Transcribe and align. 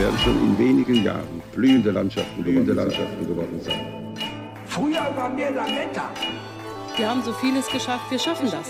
Werden 0.00 0.18
schon 0.20 0.38
in 0.48 0.58
wenigen 0.58 1.04
Jahren 1.04 1.42
blühende 1.52 1.90
Landschaften, 1.90 2.42
blühende 2.42 2.72
Landschaften 2.72 3.26
geworden 3.26 3.60
sein. 3.60 4.16
Früher 4.64 5.14
waren 5.14 5.36
wir 5.36 5.50
Lametta. 5.50 6.10
Wir 6.96 7.10
haben 7.10 7.22
so 7.22 7.34
vieles 7.34 7.68
geschafft, 7.68 8.10
wir 8.10 8.18
schaffen 8.18 8.50
das. 8.50 8.68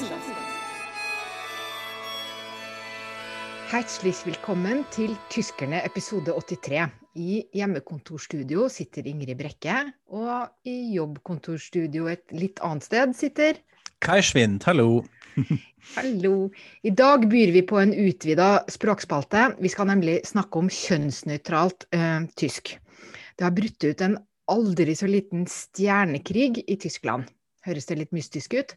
Herzlich 3.68 4.26
willkommen 4.26 4.84
til 4.90 5.16
Tyskerne 5.28 5.84
episode 5.84 6.32
83. 6.32 6.88
I 7.14 7.46
hjemmekontorstudio 7.52 8.68
sitter 8.68 9.06
Ingrid 9.06 9.38
Brekke, 9.38 9.92
og 10.06 10.50
i 10.64 10.94
jobbkontorstudio 10.96 12.06
et 12.10 12.26
litt 12.30 12.60
annet 12.62 12.86
sted 12.86 13.14
sitter 13.14 13.54
Kai 14.00 14.22
Schwind, 14.22 14.64
hallo. 14.66 15.04
Hallo. 15.96 16.50
I 16.82 16.90
dag 16.90 17.28
byr 17.28 17.52
vi 17.52 17.62
på 17.62 17.78
en 17.78 17.94
utvida 17.94 18.64
språkspalte. 18.68 19.54
Vi 19.58 19.68
skal 19.68 19.90
nemlig 19.90 20.20
snakke 20.28 20.60
om 20.60 20.70
kjønnsnøytralt 20.72 21.86
eh, 21.94 22.26
tysk. 22.40 22.76
Det 23.36 23.46
har 23.46 23.54
brutt 23.56 23.84
ut 23.84 24.04
en 24.04 24.18
aldri 24.50 24.96
så 24.98 25.08
liten 25.10 25.46
stjernekrig 25.48 26.64
i 26.66 26.76
Tyskland. 26.80 27.28
Høres 27.66 27.88
det 27.88 28.00
litt 28.00 28.16
mystisk 28.16 28.56
ut? 28.56 28.74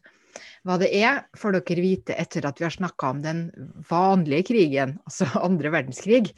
Hva 0.66 0.78
det 0.80 0.90
er, 0.96 1.22
får 1.38 1.60
dere 1.60 1.84
vite 1.84 2.16
etter 2.18 2.46
at 2.48 2.58
vi 2.60 2.66
har 2.66 2.74
snakka 2.74 3.12
om 3.14 3.20
den 3.24 3.44
vanlige 3.88 4.50
krigen, 4.50 4.98
altså 5.06 5.28
andre 5.38 5.70
verdenskrig. 5.74 6.32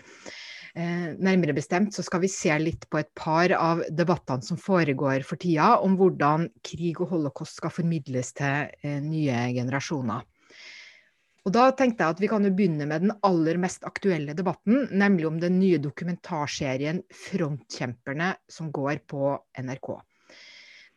Eh, 0.76 1.12
nærmere 1.24 1.54
bestemt 1.56 1.94
så 1.96 2.02
skal 2.04 2.20
vi 2.20 2.28
se 2.28 2.52
litt 2.60 2.82
på 2.92 2.98
et 3.00 3.08
par 3.16 3.52
av 3.56 3.80
debattene 3.96 4.44
som 4.44 4.58
foregår 4.60 5.22
for 5.24 5.40
tida, 5.40 5.78
om 5.80 5.94
hvordan 5.96 6.50
krig 6.66 7.00
og 7.00 7.14
holocaust 7.14 7.62
skal 7.62 7.72
formidles 7.72 8.34
til 8.36 8.68
eh, 8.84 8.98
nye 9.00 9.46
generasjoner. 9.56 10.26
Og 11.46 11.54
da 11.54 11.70
tenkte 11.78 12.02
jeg 12.02 12.16
at 12.16 12.20
vi 12.20 12.28
kan 12.28 12.44
jo 12.44 12.52
begynne 12.58 12.88
med 12.90 13.06
den 13.06 13.14
aller 13.24 13.56
mest 13.62 13.86
aktuelle 13.88 14.34
debatten, 14.36 14.88
nemlig 14.90 15.28
om 15.28 15.40
den 15.40 15.60
nye 15.60 15.78
dokumentarserien 15.80 17.00
'Frontkjemperne', 17.08 18.34
som 18.50 18.68
går 18.74 19.00
på 19.08 19.32
NRK. 19.62 19.94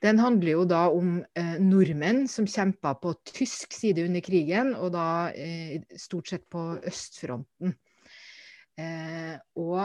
Den 0.03 0.19
handler 0.19 0.52
jo 0.57 0.66
da 0.67 0.88
om 0.91 1.19
eh, 1.38 1.55
nordmenn 1.59 2.25
som 2.27 2.47
kjempa 2.47 2.97
på 3.00 3.13
tysk 3.31 3.75
side 3.75 4.03
under 4.09 4.23
krigen, 4.25 4.73
og 4.75 4.91
da 4.95 5.30
eh, 5.31 5.85
stort 5.95 6.31
sett 6.31 6.50
på 6.52 6.73
østfronten. 6.83 7.77
Eh, 8.80 9.35
og 9.59 9.81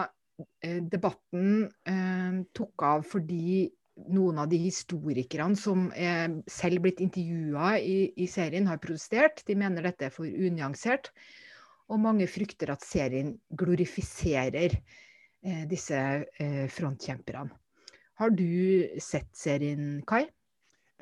eh, 0.63 0.81
debatten 0.91 1.65
eh, 1.89 2.43
tok 2.55 2.85
av 2.87 3.07
fordi 3.09 3.65
noen 4.11 4.41
av 4.43 4.51
de 4.51 4.59
historikerne 4.59 5.57
som 5.59 5.87
er 5.95 6.33
selv 6.51 6.83
blitt 6.85 7.03
intervjua 7.05 7.77
i, 7.79 7.99
i, 8.19 8.27
serien, 8.31 8.67
har 8.67 8.83
protestert. 8.83 9.45
De 9.47 9.57
mener 9.59 9.87
dette 9.87 10.09
er 10.09 10.15
for 10.15 10.27
unyansert. 10.27 11.13
Og 11.93 12.01
mange 12.01 12.27
frykter 12.31 12.73
at 12.73 12.85
serien 12.85 13.35
glorifiserer 13.55 14.79
eh, 14.79 15.65
disse 15.71 15.99
eh, 16.41 16.65
frontkjemperne. 16.73 17.53
Har 18.15 18.31
du 18.31 18.47
sett 19.03 19.31
serien, 19.37 19.99
Kai? 20.07 20.25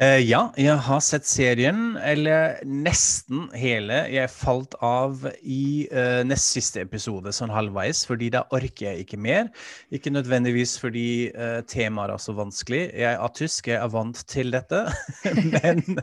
Uh, 0.03 0.19
ja, 0.19 0.49
jeg 0.59 0.75
har 0.83 1.03
sett 1.05 1.29
serien, 1.29 1.93
eller 2.03 2.57
nesten 2.67 3.45
hele. 3.55 4.01
Jeg 4.11 4.33
falt 4.35 4.73
av 4.83 5.29
i 5.47 5.85
uh, 5.93 6.25
nest 6.27 6.57
siste 6.57 6.81
episode, 6.83 7.31
sånn 7.31 7.53
halvveis, 7.55 8.01
fordi 8.09 8.33
da 8.35 8.41
orker 8.57 8.89
jeg 8.89 9.05
ikke 9.05 9.21
mer. 9.23 9.53
Ikke 9.95 10.11
nødvendigvis 10.11 10.73
fordi 10.83 11.29
uh, 11.37 11.61
temaet 11.71 12.17
er 12.17 12.23
så 12.25 12.35
vanskelig. 12.35 12.81
Jeg 12.99 13.13
er 13.13 13.35
tysk, 13.37 13.69
jeg 13.71 13.79
er 13.79 13.93
vant 13.93 14.25
til 14.33 14.51
dette. 14.57 14.81
men, 15.53 16.01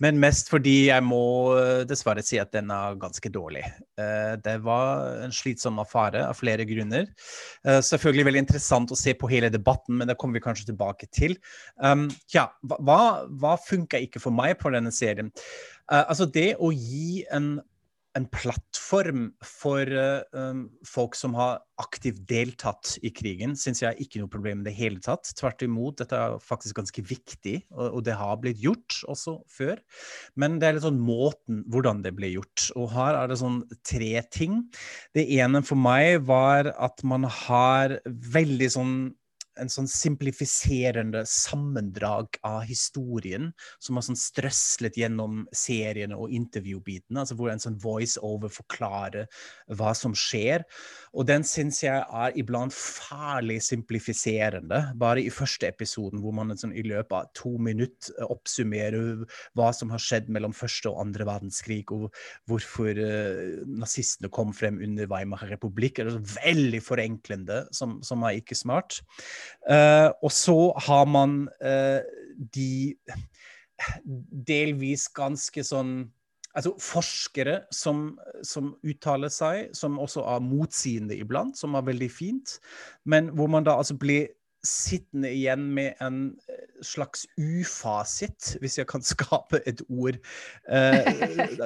men, 0.00 0.22
mest 0.22 0.48
fordi 0.48 0.86
jeg 0.86 1.04
må 1.04 1.20
dessverre 1.90 2.24
si 2.24 2.40
at 2.40 2.54
den 2.56 2.72
er 2.72 2.96
ganske 3.02 3.28
dårlig. 3.32 3.66
det 4.44 4.54
var 4.64 5.18
en 5.26 5.34
slitsom 5.34 5.80
affære 5.82 6.22
av 6.24 6.38
flere 6.38 6.64
grunner. 6.68 7.08
selvfølgelig 7.64 8.26
veldig 8.28 8.42
interessant 8.44 8.92
å 8.92 8.98
se 8.98 9.14
på 9.18 9.28
hele 9.30 9.50
debatten, 9.52 9.98
men 9.98 10.08
det 10.08 10.16
kommer 10.20 10.38
vi 10.38 10.44
kanskje 10.44 10.70
tilbake 10.70 11.08
til. 11.12 11.36
Um, 11.82 12.06
ja, 12.32 12.48
hva 12.62 13.00
hva 13.42 13.58
funka 13.60 14.00
ikke 14.02 14.22
for 14.22 14.34
meg 14.34 14.56
på 14.62 14.72
denne 14.74 14.94
serien? 14.94 15.32
Uh, 15.90 16.04
altså, 16.06 16.28
det 16.30 16.54
å 16.62 16.70
gi 16.72 17.24
en, 17.34 17.56
en 18.16 18.26
plattform 18.32 19.30
for 19.44 19.88
uh, 19.88 20.22
um, 20.36 20.66
folk 20.86 21.16
som 21.18 21.34
har 21.36 21.60
aktivt 21.82 22.22
deltatt 22.30 22.96
i 23.02 23.10
krigen, 23.14 23.56
syns 23.58 23.82
jeg 23.82 24.04
ikke 24.04 24.20
noe 24.22 24.30
problem 24.30 24.62
i 24.62 24.68
det 24.68 24.74
hele 24.76 25.02
tatt. 25.02 25.32
Tvert 25.38 25.64
imot, 25.66 25.98
dette 26.00 26.18
er 26.18 26.36
faktisk 26.42 26.78
ganske 26.78 27.04
viktig, 27.08 27.56
og, 27.74 27.86
og, 27.88 28.00
det 28.06 28.16
har 28.20 28.38
blitt 28.42 28.60
gjort 28.62 29.00
også 29.10 29.38
før. 29.50 29.80
Men 30.38 30.60
det 30.60 30.68
er 30.68 30.78
litt 30.78 30.86
sånn 30.86 31.00
måten 31.02 31.64
hvordan 31.72 32.04
det 32.06 32.14
ble 32.18 32.34
gjort. 32.36 32.68
Og 32.78 32.92
her 32.94 33.18
er 33.18 33.32
det 33.32 33.40
sånn 33.42 33.62
tre 33.88 34.12
ting. 34.30 34.60
Det 35.16 35.26
ene 35.40 35.64
for 35.66 35.80
meg 35.80 36.22
var 36.28 36.70
at 36.76 37.02
man 37.08 37.26
har 37.26 37.98
veldig 38.06 38.70
sånn 38.76 38.94
en 39.60 39.70
sånn 39.72 39.88
simplifiserende 39.90 41.22
sammendrag 41.28 42.38
av 42.46 42.62
historien 42.68 43.50
som 43.82 43.98
har 43.98 44.06
sånn 44.06 44.18
strøslet 44.18 44.96
gjennom 45.00 45.42
seriene 45.56 46.16
og 46.16 46.32
intervjubitene. 46.32 47.22
altså 47.22 47.36
Hvor 47.38 47.52
en 47.52 47.62
sånn 47.62 47.78
voice-over 47.82 48.52
forklarer 48.52 49.28
hva 49.76 49.92
som 49.98 50.14
skjer. 50.16 50.64
Og 51.12 51.26
den 51.28 51.44
syns 51.44 51.82
jeg 51.84 52.00
er 52.02 52.38
iblant 52.38 52.74
farlig 52.74 53.60
simplifiserende. 53.66 54.80
Bare 55.00 55.22
i 55.22 55.32
første 55.32 55.68
episoden, 55.68 56.22
hvor 56.22 56.34
man 56.36 56.54
sånn, 56.56 56.74
i 56.76 56.84
løpet 56.86 57.12
av 57.16 57.30
to 57.36 57.54
minutter 57.60 58.32
oppsummerer 58.32 59.24
hva 59.58 59.70
som 59.76 59.92
har 59.92 60.02
skjedd 60.02 60.30
mellom 60.32 60.54
første 60.56 60.90
og 60.90 61.00
andre 61.04 61.26
verdenskrig, 61.28 61.84
og 61.92 62.08
hvorfor 62.48 62.96
uh, 62.96 63.62
nazistene 63.68 64.30
kom 64.32 64.52
frem 64.56 64.80
under 64.84 65.10
Weimar 65.10 65.44
republikk. 65.50 66.00
Er 66.00 66.12
veldig 66.38 66.82
forenklende, 66.84 67.64
som, 67.74 67.98
som 68.06 68.24
er 68.26 68.40
ikke 68.40 68.56
smart. 68.58 69.02
Uh, 69.68 70.10
og 70.22 70.32
så 70.32 70.58
har 70.86 71.06
man 71.10 71.46
uh, 71.64 72.00
de 72.54 72.94
delvis 74.48 75.08
ganske 75.14 75.64
sånn 75.66 76.10
Altså 76.52 76.74
forskere 76.84 77.62
som, 77.72 78.18
som, 78.44 78.74
uttaler 78.84 79.30
seg, 79.32 79.70
som 79.72 79.94
også 79.96 80.20
er 80.34 80.42
motsigende 80.44 81.16
iblant, 81.16 81.56
som 81.56 81.72
er 81.78 81.86
veldig 81.86 82.10
fint. 82.12 82.58
Men 83.08 83.30
hvor 83.32 83.48
man 83.48 83.64
da 83.64 83.78
altså 83.80 83.96
blir 83.96 84.26
sittende 84.62 85.30
igjen 85.34 85.64
med 85.74 85.98
en 86.00 86.18
eh, 86.48 86.66
slags 86.86 87.24
ufasit, 87.38 88.56
hvis 88.62 88.78
jeg 88.78 88.88
kan 88.90 89.02
skape 89.12 89.62
et 89.66 89.82
ord. 89.88 90.18
Uh, 90.70 91.02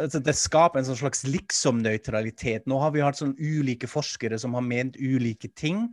altså 0.00 0.20
det 0.25 0.37
skaper 0.37 0.81
en 0.81 0.88
sånn 0.88 1.03
slags 1.03 1.25
liksom-nøytralitet. 1.28 2.64
Nå 2.69 2.81
har 2.81 2.94
vi 2.97 3.04
hatt 3.04 3.20
sånn 3.20 3.37
ulike 3.37 3.88
forskere 3.91 4.41
som 4.41 4.56
har 4.56 4.64
ment 4.64 4.97
ulike 4.97 5.53
ting. 5.56 5.88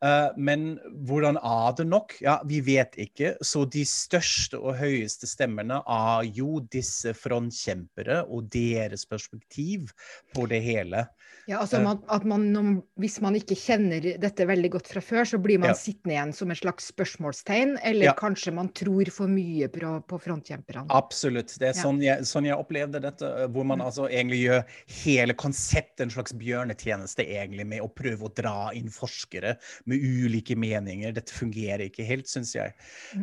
Uh, 0.00 0.32
men 0.36 0.78
hvordan 1.06 1.36
er 1.36 1.74
det 1.76 1.86
nok? 1.90 2.14
Ja, 2.24 2.38
vi 2.48 2.62
vet 2.64 2.96
ikke. 3.00 3.34
Så 3.44 3.66
de 3.68 3.84
største 3.88 4.60
og 4.60 4.78
høyeste 4.80 5.28
stemmene 5.28 5.82
er 5.84 6.30
jo 6.36 6.62
disse 6.72 7.12
frontkjempere 7.16 8.22
og 8.24 8.48
deres 8.54 9.04
perspektiv 9.08 9.92
på 10.34 10.48
det 10.50 10.62
hele. 10.64 11.04
Ja, 11.50 11.58
altså 11.58 11.80
man, 11.82 11.98
at 12.12 12.24
man, 12.28 12.82
Hvis 13.00 13.18
man 13.24 13.34
ikke 13.38 13.56
kjenner 13.58 14.04
dette 14.22 14.44
veldig 14.46 14.70
godt 14.76 14.90
fra 14.92 15.02
før, 15.02 15.24
så 15.26 15.38
blir 15.42 15.58
man 15.58 15.72
ja. 15.72 15.78
sittende 15.78 16.14
igjen 16.14 16.34
som 16.36 16.52
et 16.52 16.60
slags 16.60 16.90
spørsmålstegn, 16.92 17.76
eller 17.86 18.10
ja. 18.10 18.14
kanskje 18.18 18.52
man 18.54 18.70
tror 18.76 19.10
for 19.14 19.30
mye 19.30 19.66
på, 19.72 19.92
på 20.06 20.20
frontkjemperne. 20.26 20.86
Absolutt. 20.94 21.56
Det 21.58 21.70
er 21.72 21.76
sånn 21.78 22.00
jeg, 22.04 22.26
sånn, 22.28 22.46
jeg, 22.46 22.58
opplevde 22.60 23.02
dette, 23.02 23.30
hvor 23.50 23.66
man 23.66 23.80
mm. 23.80 23.86
altså 23.88 24.06
egentlig 24.08 24.42
gjør 24.44 24.76
hele 25.00 25.36
konseptet 25.38 26.04
en 26.06 26.14
slags 26.14 26.36
bjørnetjeneste 26.38 27.26
egentlig 27.26 27.66
med 27.72 27.84
å 27.84 27.90
prøve 27.90 28.28
å 28.28 28.34
dra 28.36 28.70
inn 28.76 28.92
forskere 28.94 29.56
med 29.90 30.02
ulike 30.02 30.56
meninger. 30.58 31.14
Dette 31.16 31.34
fungerer 31.34 31.86
ikke 31.86 32.06
helt, 32.08 32.28
syns 32.30 32.54
jeg. 32.56 32.74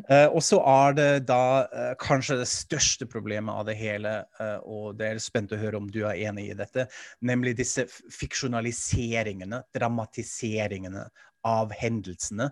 Uh, 0.09 0.27
og 0.27 0.41
så 0.45 0.59
er 0.61 0.97
det 0.97 1.07
da 1.29 1.43
uh, 1.71 1.93
kanskje 2.01 2.39
det 2.41 2.49
største 2.51 3.07
problemet 3.09 3.53
av 3.53 3.67
det 3.69 3.77
hele, 3.79 4.17
uh, 4.41 4.59
og 4.63 4.99
det 4.99 5.13
er 5.13 5.23
spent 5.23 5.55
å 5.55 5.61
høre 5.61 5.79
om 5.79 5.89
du 5.91 6.03
er 6.03 6.19
enig 6.29 6.49
i 6.51 6.57
dette, 6.59 6.87
nemlig 7.25 7.57
disse 7.59 7.87
fiksjonaliseringene, 7.89 9.63
dramatiseringene 9.75 11.07
av 11.47 11.71
hendelsene. 11.79 12.49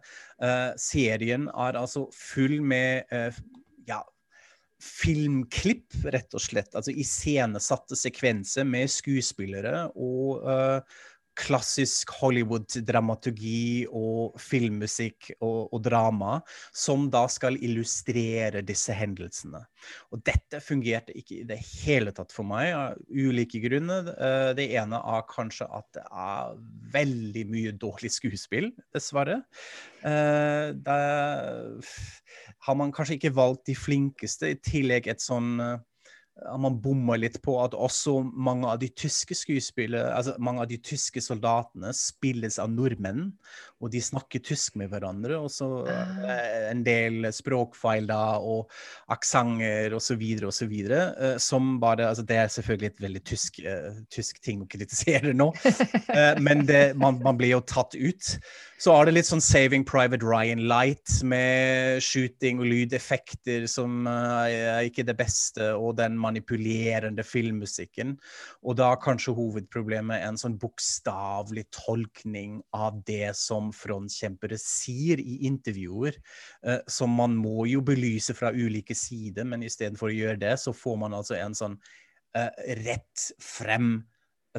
Serien 0.80 1.50
er 1.52 1.76
altså 1.76 2.06
full 2.16 2.62
med 2.64 3.10
ja, 3.90 3.98
filmklipp, 4.82 5.96
rett 6.14 6.36
og 6.36 6.44
slett. 6.44 6.74
Altså 6.76 6.94
iscenesatte 6.94 7.98
sekvenser 7.98 8.68
med 8.68 8.92
skuespillere 8.92 9.88
og 9.96 10.46
uh, 10.46 11.02
klassisk 11.36 12.12
Hollywood-dramaturgi 12.20 13.86
og 13.92 14.38
filmmusikk 14.42 15.32
og, 15.36 15.74
og, 15.74 15.80
drama, 15.86 16.38
som 16.76 17.10
da 17.14 17.26
skal 17.32 17.60
illustrere 17.60 18.64
disse 18.66 18.96
hendelsene. 18.96 19.62
Og 20.16 20.24
dette 20.26 20.62
fungerte 20.64 21.16
ikke 21.18 21.42
i 21.42 21.48
det 21.48 21.60
hele 21.84 22.14
tatt 22.16 22.34
for 22.36 22.48
meg, 22.48 22.72
av 22.76 23.02
ulike 23.12 23.62
grunner. 23.64 24.12
Eh, 24.16 24.52
det 24.58 24.70
ene 24.80 25.02
er 25.02 25.28
kanskje 25.32 25.68
at 25.68 25.90
det 25.98 26.06
er 26.10 26.56
veldig 26.96 27.46
mye 27.52 27.76
dårlig 27.80 28.14
skuespill, 28.16 28.72
dessverre. 28.96 29.42
Eh, 30.06 30.72
da 30.86 31.00
har 32.66 32.80
man 32.80 32.96
kanskje 32.96 33.20
ikke 33.20 33.36
valgt 33.36 33.68
de 33.70 33.76
flinkeste, 33.78 34.56
i 34.56 34.62
tillegg 34.64 35.12
et 35.12 35.24
sånn 35.24 35.58
man 36.36 36.76
bommer 36.84 37.20
litt 37.20 37.38
på 37.44 37.54
at 37.64 37.76
også 37.80 38.18
mange 38.28 38.68
av 38.68 38.80
de 38.82 38.90
tyske 38.92 39.38
skuespillere, 39.38 40.12
altså 40.18 40.34
mange 40.44 40.66
av 40.66 40.68
de 40.68 40.78
tyske 40.84 41.22
soldatene 41.24 41.94
spilles 41.96 42.58
av 42.60 42.74
nordmenn, 42.74 43.30
og 43.80 43.94
de 43.94 44.02
snakker 44.04 44.44
tysk 44.44 44.76
med 44.80 44.92
hverandre. 44.92 45.38
Og 45.40 45.48
så 45.54 45.70
uh, 45.88 46.28
en 46.68 46.84
del 46.86 47.30
språkfeil 47.36 48.10
da, 48.12 48.20
og 48.44 48.68
aksenter 49.16 49.96
osv. 49.96 50.26
osv. 50.52 50.76
Uh, 50.92 51.38
som 51.42 51.78
bare 51.80 52.10
altså 52.12 52.28
Det 52.28 52.40
er 52.42 52.52
selvfølgelig 52.52 52.92
et 52.92 53.04
veldig 53.08 53.24
tysk, 53.32 53.64
uh, 53.64 54.04
tysk 54.12 54.44
ting 54.44 54.66
å 54.66 54.70
kritisere 54.70 55.32
nå, 55.36 55.52
uh, 55.56 56.36
men 56.46 56.68
det, 56.68 56.84
man, 57.00 57.22
man 57.24 57.40
blir 57.40 57.56
jo 57.56 57.64
tatt 57.64 57.96
ut. 57.96 58.36
Så 58.86 58.94
er 58.94 59.08
det 59.08 59.16
litt 59.16 59.26
sånn 59.26 59.42
Saving 59.42 59.82
Private 59.82 60.22
Ryan 60.22 60.60
light, 60.70 61.10
med 61.26 62.04
shooting 62.06 62.60
og 62.62 62.68
lydeffekter 62.70 63.64
som 63.72 64.06
er 64.06 64.86
ikke 64.86 65.08
det 65.08 65.16
beste, 65.18 65.72
og 65.74 65.96
den 65.98 66.20
manipulerende 66.22 67.26
filmmusikken. 67.26 68.12
Og 68.62 68.78
da 68.78 68.92
kanskje 69.02 69.34
hovedproblemet 69.40 70.20
er 70.20 70.28
en 70.30 70.38
sånn 70.38 70.60
bokstavelig 70.62 71.66
tolkning 71.74 72.60
av 72.78 73.02
det 73.10 73.34
som 73.40 73.74
frontkjempere 73.74 74.62
sier 74.62 75.18
i 75.18 75.40
intervjuer, 75.50 76.22
uh, 76.70 76.78
som 76.86 77.18
man 77.18 77.34
må 77.42 77.66
jo 77.72 77.82
belyse 77.90 78.38
fra 78.38 78.54
ulike 78.54 78.94
sider, 78.94 79.50
men 79.50 79.66
istedenfor 79.66 80.14
å 80.14 80.20
gjøre 80.20 80.44
det, 80.46 80.60
så 80.62 80.78
får 80.78 81.02
man 81.08 81.18
altså 81.18 81.40
en 81.42 81.58
sånn 81.58 81.80
uh, 82.38 82.52
rett 82.86 83.32
frem 83.42 83.96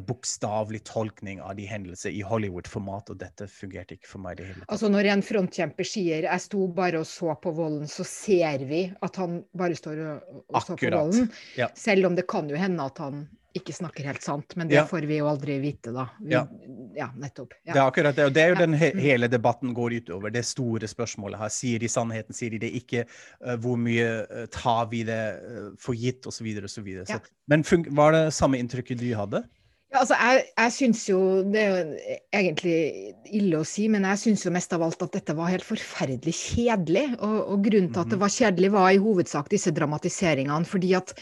bokstavelig 0.04 0.82
tolkning 0.84 1.40
av 1.40 1.56
de 1.56 1.66
hendelser 1.69 2.12
i 2.12 2.22
Hollywood-format, 2.26 3.12
og 3.12 3.20
dette 3.20 3.48
fungerte 3.50 3.96
ikke 3.96 4.10
for 4.10 4.25
meg. 4.25 4.37
det 4.37 4.50
hele 4.50 4.60
tatt. 4.60 4.70
Altså 4.75 4.90
Når 4.93 5.10
en 5.12 5.22
frontkjemper 5.22 5.88
sier 5.88 6.28
'jeg 6.28 6.40
sto 6.40 6.66
bare 6.69 7.00
og 7.00 7.06
så 7.06 7.34
på 7.40 7.54
volden', 7.54 7.88
så 7.88 8.04
ser 8.04 8.66
vi 8.66 8.93
at 9.02 9.16
han 9.16 9.44
bare 9.56 9.75
står 9.75 9.96
og, 10.06 10.44
og 10.48 10.62
så 10.62 10.76
på 10.76 10.90
volden. 10.90 11.32
Ja. 11.56 11.69
Selv 11.75 12.06
om 12.06 12.14
det 12.14 12.26
kan 12.26 12.48
jo 12.48 12.56
hende 12.56 12.84
at 12.84 12.98
han 12.98 13.28
ikke 13.56 13.72
snakker 13.72 14.04
helt 14.04 14.22
sant, 14.22 14.56
men 14.56 14.69
det 14.69 14.76
ja. 14.76 14.84
får 14.88 15.06
vi 15.08 15.16
jo 15.16 15.28
aldri 15.31 15.58
vite, 15.62 15.93
da. 15.94 16.06
Vi, 16.20 16.34
ja. 16.34 16.44
ja. 16.96 17.08
nettopp. 17.16 17.54
Ja. 17.64 17.72
Det 17.72 17.81
er 17.81 17.84
akkurat 17.87 18.19
det, 18.19 18.26
og 18.28 18.34
det 18.37 18.43
er 18.43 18.52
jo 18.52 18.58
den 18.60 18.76
he 18.76 18.90
hele 19.00 19.31
debatten 19.32 19.75
går 19.76 19.96
utover. 20.02 20.32
Det 20.34 20.44
store 20.46 20.88
spørsmålet 20.90 21.40
her. 21.40 21.52
Sier 21.52 21.82
de 21.82 21.88
sannheten, 21.88 22.37
sier 22.37 22.52
de 22.52 22.60
det 22.66 22.72
ikke? 22.76 23.06
Uh, 23.40 23.56
hvor 23.62 23.81
mye 23.81 24.08
uh, 24.28 24.44
tar 24.52 24.90
vi 24.93 25.02
det 25.08 25.20
uh, 25.40 25.70
for 25.81 25.96
gitt, 25.96 26.26
osv., 26.28 26.50
osv. 26.69 26.90
Men 27.48 27.64
var 27.96 28.16
det 28.16 28.25
samme 28.37 28.60
inntrykket 28.60 29.00
du 29.00 29.08
hadde? 29.16 29.46
Ja, 29.92 30.00
altså, 30.02 30.16
jeg, 30.18 30.46
jeg 30.50 30.72
syns 30.74 31.02
jo 31.06 31.18
Det 31.46 31.60
er 31.62 31.68
jo 31.70 32.14
egentlig 32.34 32.78
ille 33.38 33.60
å 33.60 33.66
si, 33.66 33.86
men 33.92 34.06
jeg 34.10 34.22
syns 34.24 34.42
jo 34.46 34.54
mest 34.54 34.72
av 34.74 34.82
alt 34.82 35.04
at 35.06 35.14
dette 35.14 35.36
var 35.38 35.52
helt 35.52 35.66
forferdelig 35.66 36.34
kjedelig. 36.36 37.04
Og, 37.20 37.36
og 37.54 37.68
grunnen 37.68 37.92
til 37.92 38.02
at 38.02 38.10
det 38.10 38.18
mhm. 38.18 38.24
var 38.24 38.34
kjedelig, 38.38 38.72
var 38.74 38.88
i 38.92 39.02
hovedsak 39.02 39.52
disse 39.52 39.74
dramatiseringene. 39.76 40.66
Fordi 40.68 40.96
at 40.98 41.14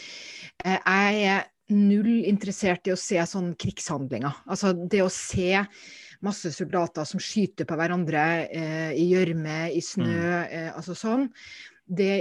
eh, 0.65 0.79
jeg 0.79 1.27
er 1.35 1.45
null 1.75 2.25
interessert 2.29 2.89
i 2.89 2.93
å 2.93 3.01
se 3.01 3.21
sånne 3.29 3.57
krigshandlinger. 3.61 4.43
Altså 4.49 4.75
det 4.77 5.05
å 5.05 5.13
se 5.13 5.65
masse 6.25 6.53
soldater 6.55 7.07
som 7.09 7.21
skyter 7.21 7.69
på 7.69 7.77
hverandre 7.79 8.25
eh, 8.49 8.91
i 8.97 9.11
gjørme, 9.11 9.69
i 9.77 9.83
snø, 9.85 10.09
mm. 10.09 10.57
eh, 10.57 10.71
altså 10.73 10.97
sånn. 10.97 11.29
Det 11.85 12.13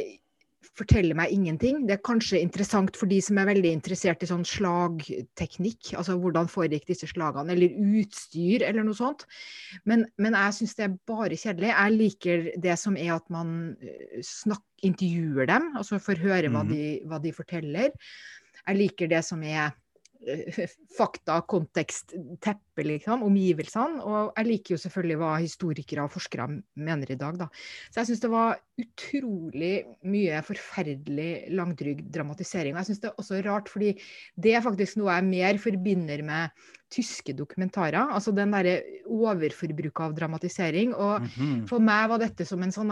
forteller 0.78 1.18
meg 1.18 1.34
ingenting. 1.34 1.84
Det 1.88 1.98
er 1.98 2.06
kanskje 2.06 2.42
interessant 2.42 2.98
for 2.98 3.10
de 3.12 3.20
som 3.22 3.38
er 3.38 3.50
veldig 3.52 3.72
interessert 3.76 4.24
i 4.26 4.30
sånn 4.30 4.46
slagteknikk, 4.48 5.94
altså 6.00 6.18
hvordan 6.22 6.50
foregikk 6.52 6.88
disse 6.90 7.10
slagene, 7.12 7.54
eller 7.54 7.76
utstyr, 8.02 8.66
eller 8.66 8.88
noe 8.88 8.98
sånt. 8.98 9.28
Men, 9.90 10.08
men 10.22 10.38
jeg 10.40 10.58
syns 10.60 10.78
det 10.80 10.88
er 10.88 10.98
bare 11.10 11.38
kjedelig. 11.38 11.70
Jeg 11.74 11.98
liker 12.00 12.50
det 12.66 12.78
som 12.82 12.98
er 12.98 13.14
at 13.18 13.30
man 13.34 13.74
eh, 13.84 14.20
snakk, 14.26 14.66
intervjuer 14.84 15.48
dem, 15.48 15.70
altså 15.80 15.96
får 16.04 16.20
høre 16.20 16.50
hva 16.52 16.66
mhm. 16.66 16.74
de, 16.74 16.88
hva 17.08 17.22
de 17.24 17.32
forteller. 17.36 17.94
Jeg 18.64 18.80
liker 18.80 19.12
det 19.12 19.22
som 19.24 19.44
er 19.46 19.72
fakta, 20.98 21.40
kontekst, 21.50 22.14
teppe, 22.44 22.86
liksom, 22.86 23.26
omgivelsene. 23.28 24.04
Og 24.04 24.32
jeg 24.38 24.50
liker 24.50 24.76
jo 24.76 24.82
selvfølgelig 24.84 25.20
hva 25.22 25.32
historikere 25.38 26.06
og 26.06 26.14
forskere 26.14 26.50
mener 26.80 27.14
i 27.14 27.20
dag, 27.20 27.40
da. 27.42 27.50
Så 27.90 28.02
jeg 28.02 28.12
syns 28.12 28.24
det 28.24 28.32
var 28.34 28.62
utrolig 28.82 29.74
mye 30.10 30.44
forferdelig 30.46 31.32
langdrygg 31.54 32.06
dramatisering. 32.14 32.76
Og 32.76 32.84
jeg 32.84 32.92
syns 32.92 33.04
det 33.04 33.12
er 33.12 33.20
også 33.22 33.42
rart, 33.46 33.72
fordi 33.72 33.94
det 34.36 34.56
er 34.56 34.66
faktisk 34.66 35.00
noe 35.02 35.18
jeg 35.18 35.30
mer 35.30 35.62
forbinder 35.62 36.26
med 36.26 36.64
tyske 36.94 37.34
dokumentarer. 37.34 38.12
Altså 38.14 38.34
den 38.36 38.54
derre 38.54 38.78
overforbruket 39.10 40.04
av 40.06 40.16
dramatisering. 40.18 40.94
Og 40.94 41.22
mm 41.22 41.28
-hmm. 41.28 41.68
for 41.70 41.80
meg 41.80 42.10
var 42.10 42.20
dette 42.20 42.46
som 42.46 42.62
en 42.64 42.72
sånn 42.72 42.92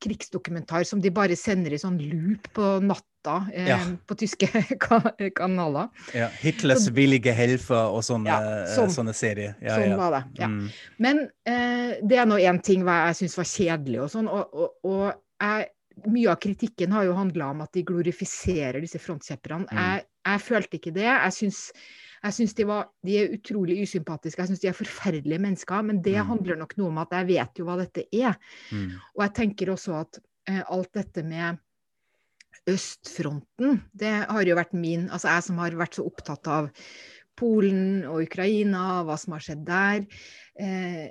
krigsdokumentar 0.00 0.84
som 0.84 1.00
de 1.00 1.10
bare 1.10 1.36
sender 1.36 1.72
i 1.72 1.78
sånn 1.78 1.98
loop 1.98 2.52
på 2.52 2.80
natt 3.26 3.52
eh, 3.54 3.68
ja. 3.68 3.78
på 4.06 4.14
tyske 4.14 4.46
kanaler. 5.36 5.88
Ja, 6.14 6.28
Hitlers 6.40 6.84
så, 6.84 6.92
villige 6.92 7.32
helfer 7.32 7.90
og 7.90 8.04
sånne, 8.04 8.30
ja, 8.30 8.62
eh, 8.62 8.74
sånn, 8.74 8.90
sånne 8.90 9.14
serier. 9.14 9.56
Ja, 9.60 9.76
sånn 9.76 9.96
var 9.98 10.16
det. 10.16 10.22
ja. 10.40 10.48
Mm. 10.48 10.68
Men 10.98 11.22
eh, 11.48 11.98
det 12.02 12.20
er 12.20 12.28
nå 12.28 12.38
én 12.38 12.60
ting 12.62 12.84
hva 12.86 13.06
jeg 13.08 13.22
syns 13.22 13.38
var 13.38 13.50
kjedelig 13.50 14.02
og 14.04 14.10
sånn. 14.10 14.28
og, 14.28 14.54
og, 14.54 14.76
og 14.88 15.06
jeg, 15.40 15.70
mye 16.10 16.30
av 16.32 16.38
kritikken 16.40 16.92
har 16.96 17.08
jo 17.08 17.16
handla 17.16 17.50
om 17.54 17.64
at 17.64 17.74
de 17.76 17.84
glorifiserer 17.84 18.80
disse 18.80 19.00
frontkjepperne. 19.02 19.68
Mm. 19.68 19.80
Jeg, 19.80 20.06
jeg, 20.28 20.46
følte 20.46 20.78
ikke 20.78 20.94
det. 20.96 21.08
Jeg 21.08 21.36
syns, 21.36 21.62
jeg 22.20 22.36
syns 22.36 22.56
de, 22.56 22.66
var, 22.68 22.90
de, 23.04 23.18
er 23.20 23.34
utrolig 23.36 23.80
usympatiske. 23.84 24.40
Jeg 24.40 24.52
syns 24.52 24.62
de 24.62 24.70
er 24.70 24.76
forferdelige 24.76 25.42
mennesker. 25.42 25.84
Men 25.84 26.00
det 26.04 26.16
mm. 26.16 26.30
handler 26.32 26.60
nok 26.62 26.76
noe 26.80 26.92
om 26.92 27.02
at 27.02 27.12
jeg 27.18 27.28
vet 27.34 27.60
jo 27.60 27.68
hva 27.68 27.76
dette 27.80 28.06
er. 28.16 28.38
Mm. 28.72 28.94
Og 29.16 29.26
jeg 29.26 29.34
tenker 29.42 29.74
også 29.74 29.98
at 30.00 30.22
eh, 30.48 30.62
alt 30.62 30.92
dette 30.96 31.26
med 31.26 31.60
østfronten, 32.70 33.80
det 33.96 34.12
har 34.28 34.46
jo 34.46 34.58
vært 34.58 34.76
min 34.76 35.08
Altså 35.08 35.30
jeg 35.30 35.46
som 35.46 35.58
har 35.62 35.76
vært 35.78 35.96
så 35.98 36.04
opptatt 36.06 36.50
av 36.50 36.70
Polen 37.40 38.04
og 38.04 38.26
Ukraina, 38.26 39.00
hva 39.06 39.16
som 39.20 39.32
har 39.32 39.44
skjedd 39.44 39.62
der. 39.64 40.04
Eh, 40.60 41.08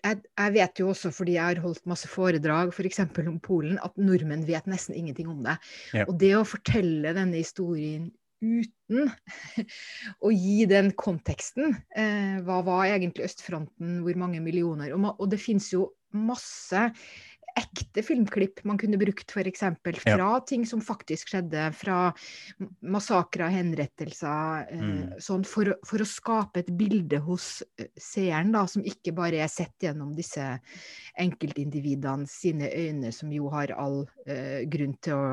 jeg, 0.00 0.20
jeg, 0.22 0.52
vet 0.54 0.80
jo 0.80 0.90
også, 0.92 1.10
fordi 1.14 1.34
jeg 1.36 1.44
har 1.44 1.60
holdt 1.64 1.88
masse 1.90 2.08
foredrag 2.08 2.72
f.eks. 2.72 3.02
For 3.16 3.28
om 3.28 3.40
Polen, 3.42 3.80
at 3.82 3.98
nordmenn 4.00 4.46
vet 4.48 4.68
nesten 4.70 4.96
ingenting 4.96 5.30
om 5.32 5.42
det. 5.44 5.56
Ja. 5.96 6.06
Og 6.06 6.16
det 6.22 6.32
å 6.38 6.46
fortelle 6.48 7.14
denne 7.16 7.40
historien 7.40 8.08
uten 8.40 9.10
å 10.24 10.30
gi 10.32 10.64
den 10.68 10.94
konteksten 10.96 11.74
eh, 11.92 12.38
Hva 12.46 12.62
var 12.64 12.86
egentlig 12.88 13.26
østfronten, 13.28 13.98
hvor 14.06 14.20
mange 14.22 14.40
millioner? 14.44 14.94
Og, 14.96 15.10
og 15.12 15.26
det 15.32 15.40
fins 15.42 15.68
jo 15.74 15.90
masse 16.16 16.88
ekte 17.58 18.02
filmklipp 18.04 18.62
man 18.68 18.78
kunne 18.80 18.98
brukt, 19.00 19.32
f.eks. 19.32 19.64
Fra 20.00 20.16
ja. 20.18 20.30
ting 20.46 20.64
som 20.68 20.82
faktisk 20.84 21.32
skjedde, 21.32 21.68
fra 21.76 22.12
massakrer, 22.80 23.50
henrettelser, 23.54 24.66
eh, 24.70 24.86
mm. 24.86 25.18
sånn 25.22 25.44
for, 25.48 25.72
for, 25.86 26.02
å 26.02 26.08
skape 26.08 26.64
et 26.64 26.72
bilde 26.78 27.20
hos 27.24 27.60
eh, 27.80 27.90
seeren, 28.00 28.54
da, 28.56 28.64
som 28.70 28.86
ikke 28.86 29.14
bare 29.16 29.42
er 29.44 29.52
sett 29.52 29.76
gjennom 29.86 30.14
disse 30.18 30.46
enkeltindividene 31.20 32.28
sine 32.30 32.70
øyne, 32.70 33.14
som 33.14 33.32
jo 33.34 33.50
har 33.54 33.74
all 33.76 34.02
eh, 34.26 34.66
grunn 34.70 34.96
til 35.02 35.18
å 35.18 35.30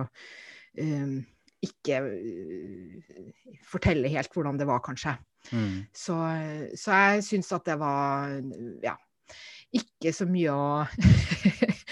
eh, 0.78 1.18
ikke 1.68 2.04
uh, 2.06 3.22
fortelle 3.66 4.12
helt 4.14 4.34
hvordan 4.34 4.60
det 4.60 4.68
var, 4.70 4.84
kanskje. 4.86 5.16
Mm. 5.50 5.88
Så, 5.96 6.16
så, 6.76 6.92
jeg 6.92 7.24
syns 7.26 7.50
at 7.56 7.66
det 7.66 7.78
var 7.80 8.36
ja, 8.84 8.94
ikke 9.76 10.14
så 10.16 10.28
mye 10.30 10.54
å 10.54 10.68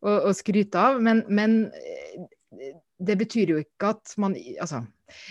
å, 0.00 0.16
å 0.30 0.34
skryte 0.36 0.80
av. 0.80 1.00
Men, 1.04 1.24
men, 1.28 1.60
eh, 1.74 2.74
det 3.00 3.16
betyr 3.20 3.54
jo 3.54 3.60
ikke 3.62 3.94
at 3.94 4.12
man 4.20 4.34
Altså, 4.60 4.82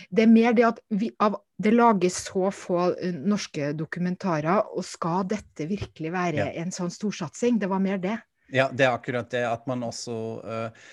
det 0.09 0.25
er 0.25 0.31
mer 0.31 0.55
det 0.57 0.65
at 0.67 0.79
vi, 0.89 1.11
av, 1.23 1.37
det 1.61 1.73
lages 1.75 2.17
så 2.27 2.49
få 2.53 2.79
eh, 2.95 3.13
norske 3.13 3.71
dokumentarer, 3.77 4.73
og 4.73 4.85
skal 4.87 5.27
dette 5.29 5.69
virkelig 5.69 6.13
være 6.15 6.49
ja. 6.49 6.49
en 6.63 6.73
sånn 6.75 6.91
storsatsing? 6.93 7.61
Det 7.61 7.69
var 7.71 7.83
mer 7.83 8.01
det. 8.01 8.17
Ja, 8.49 8.69
det 8.73 8.87
er 8.87 8.95
akkurat 8.95 9.29
det 9.29 9.43
at 9.45 9.67
man 9.69 9.83
også 9.85 10.13
uh, 10.41 10.85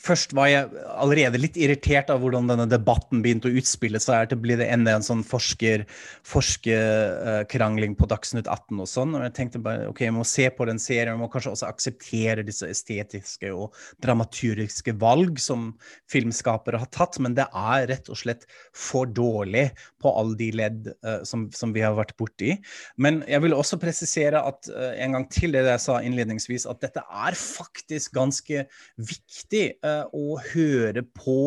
Først 0.00 0.32
var 0.34 0.48
jeg 0.50 0.70
allerede 0.90 1.38
litt 1.38 1.56
irritert 1.60 2.10
av 2.10 2.22
hvordan 2.22 2.48
denne 2.50 2.66
debatten 2.70 3.20
begynte 3.22 3.50
å 3.50 3.58
utspille 3.60 4.00
seg. 4.02 4.30
Det 4.32 4.38
blir 4.42 4.58
det 4.58 4.66
enda 4.72 4.96
en 4.96 5.04
sånn 5.06 5.22
forsker, 5.26 5.84
forskerkrangling 6.26 7.94
uh, 7.94 7.98
på 8.00 8.08
Dagsnytt 8.10 8.50
18 8.50 8.82
og 8.82 8.90
sånn. 8.90 9.14
Og 9.14 9.24
jeg 9.26 9.34
tenkte 9.36 9.62
bare 9.62 9.86
ok, 9.90 10.02
jeg 10.06 10.16
må 10.16 10.26
se 10.26 10.48
på 10.50 10.66
den 10.66 10.82
serien, 10.82 11.12
jeg 11.12 11.20
må 11.20 11.28
kanskje 11.30 11.54
også 11.54 11.68
akseptere 11.68 12.46
disse 12.46 12.68
estetiske 12.70 13.52
og 13.54 13.76
dramaturgiske 14.02 14.96
valg 15.02 15.38
som 15.42 15.70
filmskapere 16.10 16.82
har 16.82 16.90
tatt, 16.94 17.20
men 17.22 17.38
det 17.38 17.46
er 17.46 17.86
rett 17.92 18.10
og 18.10 18.18
slett 18.18 18.48
for 18.74 19.06
dårlig 19.06 19.68
på 20.02 20.10
alle 20.10 20.38
de 20.40 20.50
ledd 20.58 20.90
uh, 21.06 21.22
som, 21.28 21.46
som, 21.54 21.70
vi 21.72 21.86
har 21.86 21.94
vært 21.98 22.16
borti. 22.18 22.56
Men 22.98 23.22
jeg 23.30 23.46
vil 23.46 23.54
også 23.56 23.78
presisere 23.82 24.42
at 24.42 24.68
en 24.72 25.14
gang 25.16 25.24
til 25.32 25.54
det 25.54 25.62
jeg 25.64 25.80
sa 25.86 26.00
innledningsvis, 26.02 26.66
at 26.68 26.82
dette 26.82 27.00
er 27.02 27.36
faktisk 27.38 28.12
ganske 28.16 28.66
viktig 28.98 29.51
uh, 29.84 30.04
å 30.12 30.38
høre 30.52 31.04
på 31.16 31.40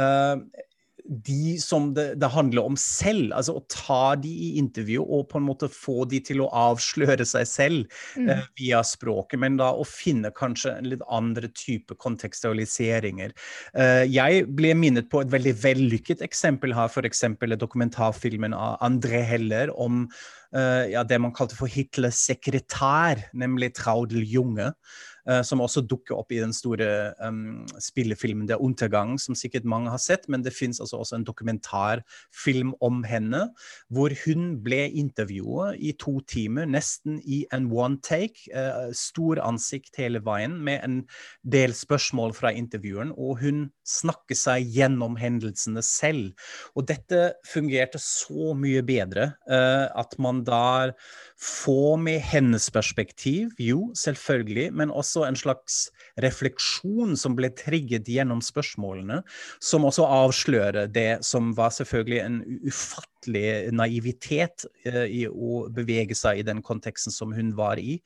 uh, 0.00 0.36
de 1.10 1.58
som 1.58 1.90
det, 1.94 2.14
det, 2.22 2.28
handler 2.30 2.68
om 2.70 2.76
selv. 2.78 3.32
Altså 3.34 3.56
å 3.58 3.64
ta 3.70 4.14
de 4.20 4.30
i 4.30 4.50
intervju 4.60 5.02
og 5.02 5.26
på 5.30 5.40
en 5.40 5.46
måte 5.48 5.70
få 5.72 6.04
de 6.10 6.20
til 6.24 6.42
å 6.44 6.50
avsløre 6.54 7.26
seg 7.26 7.48
selv 7.50 8.00
mm. 8.14 8.28
uh, 8.30 8.44
via 8.58 8.82
språket, 8.86 9.40
men 9.42 9.58
da 9.60 9.72
å 9.74 9.86
finne 9.86 10.32
kanskje 10.36 10.76
en 10.78 10.90
litt 10.92 11.04
andre 11.10 11.50
type 11.56 11.96
kontekstualiseringer. 12.00 13.34
Uh, 13.74 14.04
jeg 14.06 14.46
ble 14.54 14.74
minnet 14.78 15.10
på 15.10 15.24
et 15.24 15.32
veldig 15.32 15.56
vellykket 15.64 16.24
eksempel 16.26 16.76
her, 16.76 16.90
f.eks. 16.90 17.26
dokumentarfilmen 17.60 18.54
av 18.56 18.78
André 18.86 19.24
Heller 19.26 19.74
om 19.74 20.04
uh, 20.54 20.84
ja, 20.90 21.02
det 21.02 21.18
man 21.22 21.34
kalte 21.36 21.58
for 21.58 21.70
Hitlers 21.70 22.22
sekretær, 22.30 23.26
nemlig 23.34 23.74
Traudel 23.78 24.22
Junge. 24.26 24.70
Eh, 25.28 25.42
som 25.44 25.60
også 25.60 25.82
dukker 25.84 26.16
opp 26.16 26.32
i 26.32 26.40
den 26.40 26.52
store 26.56 27.12
um, 27.20 27.66
spillefilmen 27.80 28.48
'Der 28.48 28.60
Untergang', 28.60 29.18
som 29.18 29.34
sikkert 29.34 29.64
mange 29.64 29.90
har 29.90 29.98
sett. 29.98 30.28
Men 30.28 30.42
det 30.42 30.54
fins 30.56 30.80
altså 30.80 31.00
også 31.00 31.16
en 31.16 31.24
dokumentarfilm 31.24 32.74
om 32.80 33.02
henne, 33.04 33.48
hvor 33.88 34.14
hun 34.24 34.62
ble 34.64 34.88
intervjuet 34.88 35.76
i 35.78 35.92
to 35.92 36.20
timer, 36.20 36.64
nesten 36.64 37.20
i 37.24 37.44
en 37.52 37.70
one 37.72 38.00
take. 38.02 38.48
Uh, 38.54 38.92
stor 38.92 39.40
ansikt 39.44 39.96
hele 40.00 40.22
veien, 40.24 40.58
med 40.64 40.80
en 40.84 41.02
del 41.44 41.74
spørsmål 41.76 42.34
fra 42.34 42.52
intervjueren. 42.52 43.12
Og 43.16 43.40
hun 43.44 43.70
snakker 43.84 44.38
seg 44.38 44.70
gjennom 44.72 45.18
hendelsene 45.20 45.82
selv. 45.84 46.32
Og 46.76 46.86
dette 46.88 47.34
fungerte 47.46 48.00
så 48.00 48.54
mye 48.56 48.82
bedre 48.86 49.34
uh, 49.50 49.88
at 50.00 50.16
man 50.18 50.44
da 50.44 50.92
får 51.40 51.96
med 52.00 52.20
hennes 52.20 52.70
perspektiv, 52.70 53.50
jo, 53.58 53.90
selvfølgelig, 53.96 54.70
men 54.76 54.90
også 54.90 55.09
også 55.10 55.26
en 55.26 55.38
slags 55.38 55.80
refleksjon 56.22 57.16
som 57.18 57.34
ble 57.38 57.50
trigget 57.56 58.08
gjennom 58.08 58.42
spørsmålene, 58.44 59.20
som 59.62 59.86
også 59.88 60.06
avslører 60.06 60.90
det 60.90 61.24
som 61.26 61.52
var 61.56 61.74
selvfølgelig 61.74 62.20
en 62.22 62.40
ufattelig 62.62 63.10
ufattelig 63.20 63.72
naivitet 63.72 64.64
uh, 64.86 65.06
i 65.06 65.26
å 65.28 65.68
bevege 65.70 66.14
seg 66.14 66.40
i 66.40 66.42
den 66.42 66.62
konteksten 66.62 67.12
som 67.12 67.32
hun 67.32 67.54
var 67.56 67.78
i. 67.78 68.00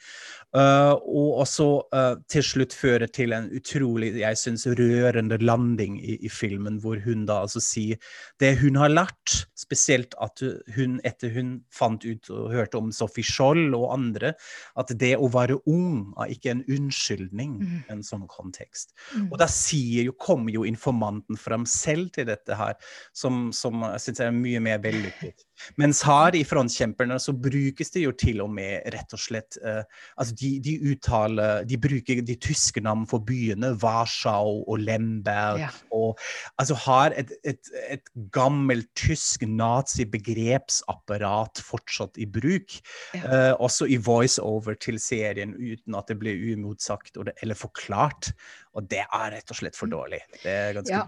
Uh, 0.54 0.94
og 1.06 1.40
også 1.42 1.88
uh, 1.94 2.16
til 2.28 2.42
slutt 2.42 2.73
føre 2.75 3.06
til 3.09 3.33
en 3.33 3.50
utrolig, 3.50 4.14
jeg 4.21 4.37
syns, 4.37 4.66
rørende 4.66 5.38
landing 5.40 6.00
i, 6.00 6.18
i, 6.21 6.28
filmen, 6.28 6.80
hvor 6.80 6.99
hun 7.04 7.26
da 7.26 7.42
altså 7.44 7.61
sier 7.61 7.97
det 8.40 8.59
hun 8.61 8.76
har 8.76 8.90
lært, 8.90 9.47
spesielt 9.56 10.14
at 10.21 10.42
hun 10.75 11.00
etter 11.04 11.30
hun 11.35 11.62
fant 11.73 12.04
ut 12.04 12.30
og 12.30 12.52
hørte 12.52 12.78
om 12.78 12.92
Sophie 12.92 13.25
Scholl 13.25 13.75
og 13.75 13.92
andre, 13.94 14.35
at 14.76 14.90
det 14.99 15.16
å 15.16 15.28
være 15.28 15.61
ung 15.66 16.12
er 16.18 16.33
ikke 16.35 16.52
en 16.52 16.64
unnskyldning 16.68 17.59
i 17.61 17.68
mm. 17.68 17.83
en 17.92 18.02
sånn 18.04 18.26
kontekst. 18.28 18.94
Mm. 19.14 19.30
Og 19.30 19.38
da 19.40 19.49
sier 19.50 20.09
jo, 20.09 20.14
kommer 20.18 20.52
jo 20.54 20.64
informanten 20.66 21.38
frem 21.38 21.66
selv 21.68 22.11
til 22.14 22.28
dette 22.28 22.56
her, 22.59 22.76
som, 23.14 23.50
som 23.54 23.85
jeg 23.87 24.02
syns 24.06 24.23
er 24.25 24.35
mye 24.35 24.62
mer 24.62 24.83
veldig 24.85 25.03
vellykket. 25.04 25.44
Mens 25.80 26.02
her 26.04 26.34
i 26.34 26.44
Frontkjemperne 26.46 27.18
så 27.23 27.32
brukes 27.37 27.90
det 27.94 28.00
jo 28.02 28.12
til 28.18 28.40
og 28.44 28.50
med 28.52 28.82
rett 28.94 29.12
og 29.14 29.20
slett 29.23 29.56
uh, 29.62 29.82
altså 30.18 30.34
de, 30.40 30.61
de, 30.64 30.73
uttaler 30.90 31.64
De 31.68 31.76
bruker 31.80 32.23
de 32.26 32.37
tyske 32.42 32.80
navn 32.84 33.06
for 33.11 33.20
byene, 33.25 33.68
Warschau 33.82 34.50
og 34.66 34.78
Lemberg. 34.82 35.61
Ja. 35.64 35.70
og 35.94 36.18
altså 36.61 36.75
har 36.84 37.08
et, 37.16 37.30
et, 37.46 37.64
et 37.88 38.06
gammelt 38.34 38.88
tysk 38.99 39.42
nazi-begrepsapparat 39.46 41.61
fortsatt 41.64 42.18
i 42.18 42.26
bruk. 42.26 42.70
Ja. 43.14 43.23
Uh, 43.25 43.54
også 43.64 43.87
i 43.87 43.96
voiceover 43.96 44.75
til 44.80 44.99
serien, 45.02 45.54
uten 45.54 45.94
at 45.99 46.08
det 46.11 46.18
blir 46.20 46.34
uimotsagt 46.34 47.16
eller 47.16 47.54
forklart. 47.58 48.32
Og 48.75 48.82
det 48.90 49.04
er 49.06 49.30
rett 49.37 49.50
og 49.50 49.56
slett 49.58 49.76
for 49.78 49.87
dårlig. 49.90 50.20
Det 50.42 50.50
er 50.50 50.75
ganske 50.76 50.99
ja. 50.99 51.06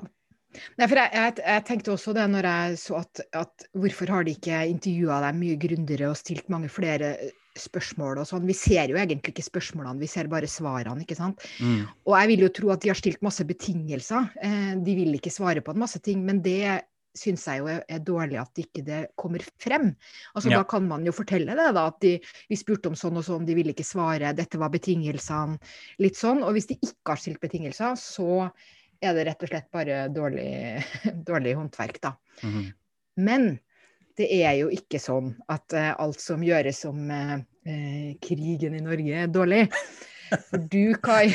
Nei, 0.76 0.86
for 0.86 1.00
jeg, 1.00 1.10
jeg, 1.14 1.34
jeg, 1.42 1.64
tenkte 1.68 1.94
også 1.94 2.14
det 2.16 2.26
når 2.32 2.48
jeg 2.50 2.78
så 2.82 3.00
at, 3.02 3.25
at 3.36 3.66
hvorfor 3.76 4.12
har 4.12 4.26
de 4.26 4.36
ikke 4.36 4.62
intervjua 4.70 5.20
deg 5.26 5.40
mye 5.40 5.58
grundigere 5.60 6.12
og 6.12 6.20
stilt 6.20 6.48
mange 6.52 6.70
flere 6.72 7.12
eh, 7.16 7.34
spørsmål 7.60 8.20
og 8.20 8.28
sånn. 8.28 8.48
Vi 8.48 8.56
ser 8.56 8.90
jo 8.92 8.98
egentlig 9.00 9.32
ikke 9.34 9.46
spørsmålene, 9.46 10.00
vi 10.02 10.10
ser 10.10 10.28
bare 10.32 10.50
svarene, 10.50 11.04
ikke 11.04 11.18
sant. 11.18 11.44
Mm. 11.60 11.86
Og 12.08 12.18
jeg 12.18 12.32
vil 12.32 12.44
jo 12.46 12.52
tro 12.58 12.75
at 12.75 12.82
de 12.84 12.92
har 12.92 12.98
stilt 12.98 13.25
masse 13.25 13.46
betingelser. 13.48 14.28
Eh, 14.44 14.75
de 14.84 14.98
vil 14.98 15.16
ikke 15.16 15.32
svare 15.32 15.64
på 15.64 15.72
en 15.75 15.82
masse 15.86 16.02
ting, 16.04 16.20
men 16.26 16.42
det 16.44 16.82
syns 17.16 17.46
jeg 17.48 17.62
jo 17.62 17.68
er, 17.72 17.82
er, 17.88 18.00
dårlig 18.04 18.38
at 18.40 18.60
ikke 18.60 18.84
det 18.86 19.00
kommer 19.18 19.44
frem. 19.62 19.90
Altså 20.36 20.52
ja. 20.52 20.60
Da 20.60 20.68
kan 20.68 20.86
man 20.88 21.06
jo 21.06 21.14
fortelle 21.16 21.56
det, 21.56 21.68
da, 21.76 21.86
at 21.88 22.00
de, 22.04 22.16
vi 22.50 22.58
spurte 22.60 22.92
om 22.92 22.98
sånn 22.98 23.16
og 23.16 23.26
sånn, 23.26 23.46
de 23.48 23.56
ville 23.56 23.72
ikke 23.72 23.86
svare, 23.86 24.34
dette 24.36 24.60
var 24.60 24.72
betingelsene, 24.75 25.56
litt 26.02 26.18
sånn. 26.20 26.44
Og 26.44 26.56
hvis 26.56 26.68
de 26.70 26.78
ikke 26.80 27.14
har 27.14 27.22
stilt 27.22 27.42
betingelser, 27.42 27.96
så 28.00 28.50
er 29.00 29.16
det 29.16 29.26
rett 29.28 29.44
og 29.44 29.50
slett 29.50 29.70
bare 29.74 30.06
dårlig, 30.12 30.50
dårlig 31.28 31.54
håndverk, 31.58 32.00
da. 32.02 32.16
Mm 32.42 32.52
-hmm. 32.52 32.72
Men 33.16 33.58
det 34.16 34.28
er 34.42 34.54
jo 34.60 34.70
ikke 34.72 35.00
sånn 35.00 35.34
at 35.48 35.72
uh, 35.76 35.92
alt 36.00 36.20
som 36.20 36.44
gjøres 36.44 36.84
om 36.88 37.10
uh, 37.10 37.40
krigen 38.22 38.74
i 38.74 38.80
Norge, 38.84 39.22
er 39.22 39.26
dårlig. 39.26 39.66
For 40.48 40.58
du, 40.58 40.94
Kai, 41.02 41.28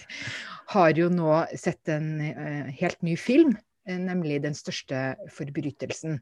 har 0.74 0.94
jo 0.96 1.08
nå 1.08 1.46
sett 1.58 1.88
en 1.88 2.20
uh, 2.20 2.70
helt 2.78 3.02
ny 3.02 3.16
film, 3.16 3.56
nemlig 3.86 4.42
'Den 4.42 4.54
største 4.54 5.16
forbrytelsen'. 5.34 6.20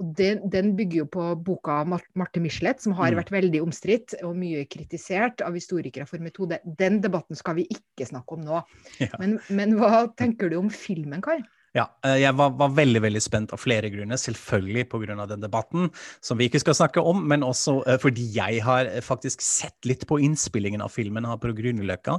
Og 0.00 0.12
den, 0.18 0.40
den, 0.52 0.72
bygger 0.78 1.02
jo 1.02 1.06
på 1.12 1.26
boka 1.46 1.80
av 1.82 1.90
Marte 1.90 2.42
Michelet, 2.42 2.80
som 2.82 2.94
har 2.96 3.12
mm. 3.12 3.18
vært 3.20 3.32
veldig 3.34 3.62
omstridt 3.64 4.16
og 4.22 4.36
mye 4.38 4.64
kritisert 4.70 5.44
av 5.44 5.56
historikere 5.58 6.06
for 6.08 6.22
metode. 6.24 6.60
Den 6.64 7.00
debatten 7.04 7.38
skal 7.38 7.58
vi 7.60 7.66
ikke 7.72 8.08
snakke 8.08 8.38
om 8.38 8.46
nå. 8.46 8.62
Ja. 9.02 9.12
Men, 9.20 9.38
men, 9.52 9.76
hva 9.80 10.06
tenker 10.18 10.52
du 10.52 10.58
om 10.60 10.70
filmen, 10.72 11.22
Kai? 11.24 11.40
Ja, 11.72 11.86
eh, 12.04 12.18
jeg 12.20 12.36
var, 12.36 12.52
var, 12.60 12.72
veldig 12.76 13.00
veldig 13.00 13.20
spent 13.24 13.52
av 13.56 13.60
flere 13.62 13.88
grunner. 13.92 14.20
Selvfølgelig 14.20 14.84
pga. 14.92 15.24
den 15.26 15.40
debatten 15.40 15.88
som 16.20 16.36
vi 16.36 16.50
ikke 16.50 16.60
skal 16.60 16.76
snakke 16.76 17.00
om, 17.00 17.22
men 17.28 17.44
også 17.46 17.78
uh, 17.86 17.96
fordi 18.00 18.26
jeg 18.34 18.60
har 18.64 18.90
eh, 18.90 19.00
faktisk 19.04 19.40
sett 19.40 19.88
litt 19.88 20.04
på 20.08 20.18
innspillingen 20.20 20.84
av 20.84 20.92
filmen 20.92 21.24
her 21.24 21.38
på 21.40 21.52
Grünerløkka. 21.56 22.18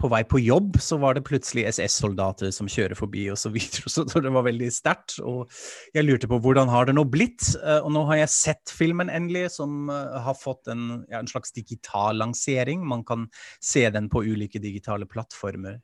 På 0.00 0.08
vei 0.12 0.20
på 0.28 0.38
jobb 0.40 0.76
så 0.80 0.96
var 1.00 1.14
det 1.16 1.24
plutselig 1.26 1.66
SS-soldater 1.70 2.52
som 2.54 2.68
kjører 2.70 2.96
forbi 2.98 3.26
og 3.32 3.38
så 3.38 3.50
så 3.90 4.22
det 4.22 4.32
var 4.32 4.46
veldig 4.46 4.70
sterkt. 4.72 5.18
Og 5.20 5.50
jeg 5.96 6.06
lurte 6.06 6.28
på 6.30 6.40
hvordan 6.40 6.70
har 6.72 6.88
det 6.88 6.96
nå 6.96 7.04
blitt? 7.08 7.52
Og 7.82 7.90
nå 7.92 8.04
har 8.08 8.22
jeg 8.22 8.32
sett 8.34 8.72
filmen 8.72 9.10
endelig, 9.12 9.50
som 9.56 9.90
har 9.90 10.36
fått 10.38 10.70
en, 10.72 11.02
ja, 11.10 11.20
en, 11.20 11.30
slags 11.30 11.52
digital 11.56 12.20
lansering. 12.20 12.84
Man 12.88 13.04
kan 13.08 13.26
se 13.60 13.84
den 13.92 14.08
på 14.12 14.22
ulike 14.24 14.62
digitale 14.62 15.08
plattformer. 15.10 15.80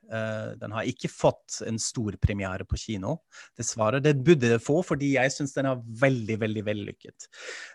den 0.61 0.77
har 0.77 0.89
ikke 0.89 1.11
fått 1.13 1.61
en 1.67 1.81
stor 1.83 2.17
premiere 2.23 2.46
premiere 2.47 2.67
på 2.67 2.79
kino, 2.79 3.17
dessverre. 3.59 4.01
Det 4.03 4.15
burde 4.25 4.51
det 4.55 4.63
få, 4.63 4.83
fordi 4.85 5.15
jeg 5.17 5.33
syns 5.33 5.55
den 5.55 5.67
er 5.71 5.83
veldig, 6.01 6.39
veldig 6.41 6.65
vellykket. 6.67 7.29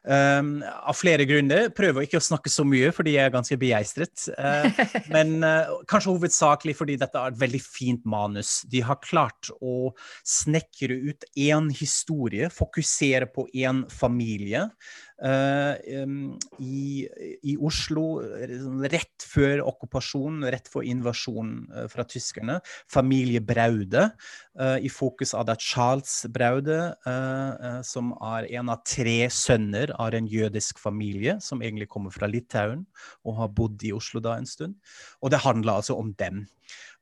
Um, 0.06 0.62
av 0.64 0.96
flere 0.98 1.26
grunner. 1.26 1.70
Prøver 1.76 2.06
ikke 2.06 2.20
å 2.20 2.24
snakke 2.24 2.52
så 2.52 2.66
mye, 2.68 2.92
fordi 2.96 3.16
jeg 3.18 3.28
er 3.28 3.34
ganske 3.34 3.58
begeistret. 3.60 4.28
Uh, 4.38 4.68
men 5.16 5.42
uh, 5.44 5.82
kanskje 5.90 6.14
hovedsakelig 6.14 6.78
fordi 6.80 6.98
dette 7.02 7.20
er 7.20 7.34
et 7.34 7.42
veldig 7.42 7.62
fint 7.64 8.06
manus. 8.06 8.62
De 8.72 8.84
har 8.86 9.02
klart 9.04 9.52
å 9.62 9.92
snekre 10.28 10.98
ut 11.12 11.28
én 11.36 11.72
historie, 11.76 12.52
fokusere 12.54 13.30
på 13.32 13.48
én 13.54 13.86
familie. 13.92 14.68
Um, 15.22 16.40
i, 16.58 17.06
i, 17.46 17.54
Oslo 17.62 18.06
rett 18.90 19.22
før 19.22 19.62
okkupasjonen, 19.70 20.48
rett 20.50 20.70
før 20.72 20.88
invasjonen 20.90 21.68
uh, 21.70 21.86
fra 21.92 22.06
tyskerne. 22.10 22.58
Familie 22.90 23.44
Braude, 23.46 24.10
i 24.84 24.90
fokus 24.92 25.32
av 25.38 25.46
det 25.48 25.54
Charles 25.64 26.26
Braude, 26.28 26.76
som 27.88 28.10
er 28.20 28.50
en 28.60 28.72
av 28.74 28.82
tre 28.84 29.30
sønner 29.32 29.94
av 29.96 30.12
en 30.18 30.28
jødisk 30.28 30.82
familie, 30.82 31.38
som 31.40 31.64
egentlig 31.64 31.88
kommer 31.88 32.12
fra 32.12 32.28
Litauen 32.28 32.84
og 33.24 33.38
har 33.38 33.54
bodd 33.56 33.86
i 33.88 33.94
Oslo 33.96 34.20
da 34.20 34.36
en 34.36 34.50
stund. 34.50 34.76
Og 35.24 35.32
det 35.32 35.40
handler 35.46 35.80
altså 35.80 35.96
om 35.96 36.12
dem. 36.20 36.44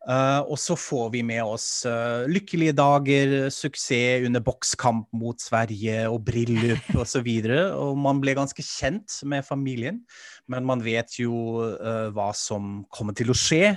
Uh, 0.08 0.40
og 0.48 0.56
så 0.56 0.78
får 0.80 1.10
vi 1.12 1.22
med 1.28 1.44
oss 1.44 1.84
uh, 1.84 2.24
lykkelige 2.32 2.72
dager, 2.78 3.34
suksess 3.52 4.24
under 4.30 4.40
bokskamp 4.40 5.10
mot 5.12 5.42
Sverige 5.44 6.06
og 6.08 6.22
bryllup 6.30 6.88
osv. 6.96 7.28
Og, 7.28 7.50
så 7.50 7.60
og 7.76 8.00
man 8.00 8.22
ble 8.24 8.38
ganske 8.38 8.64
kjent 8.64 9.18
med 9.28 9.44
familien, 9.44 10.00
men 10.48 10.68
man 10.68 10.84
vet 10.86 11.20
jo 11.20 11.66
uh, 11.76 12.08
hva 12.16 12.30
som 12.32 12.86
kommer 12.96 13.18
til 13.18 13.34
å 13.34 13.38
skje. 13.38 13.76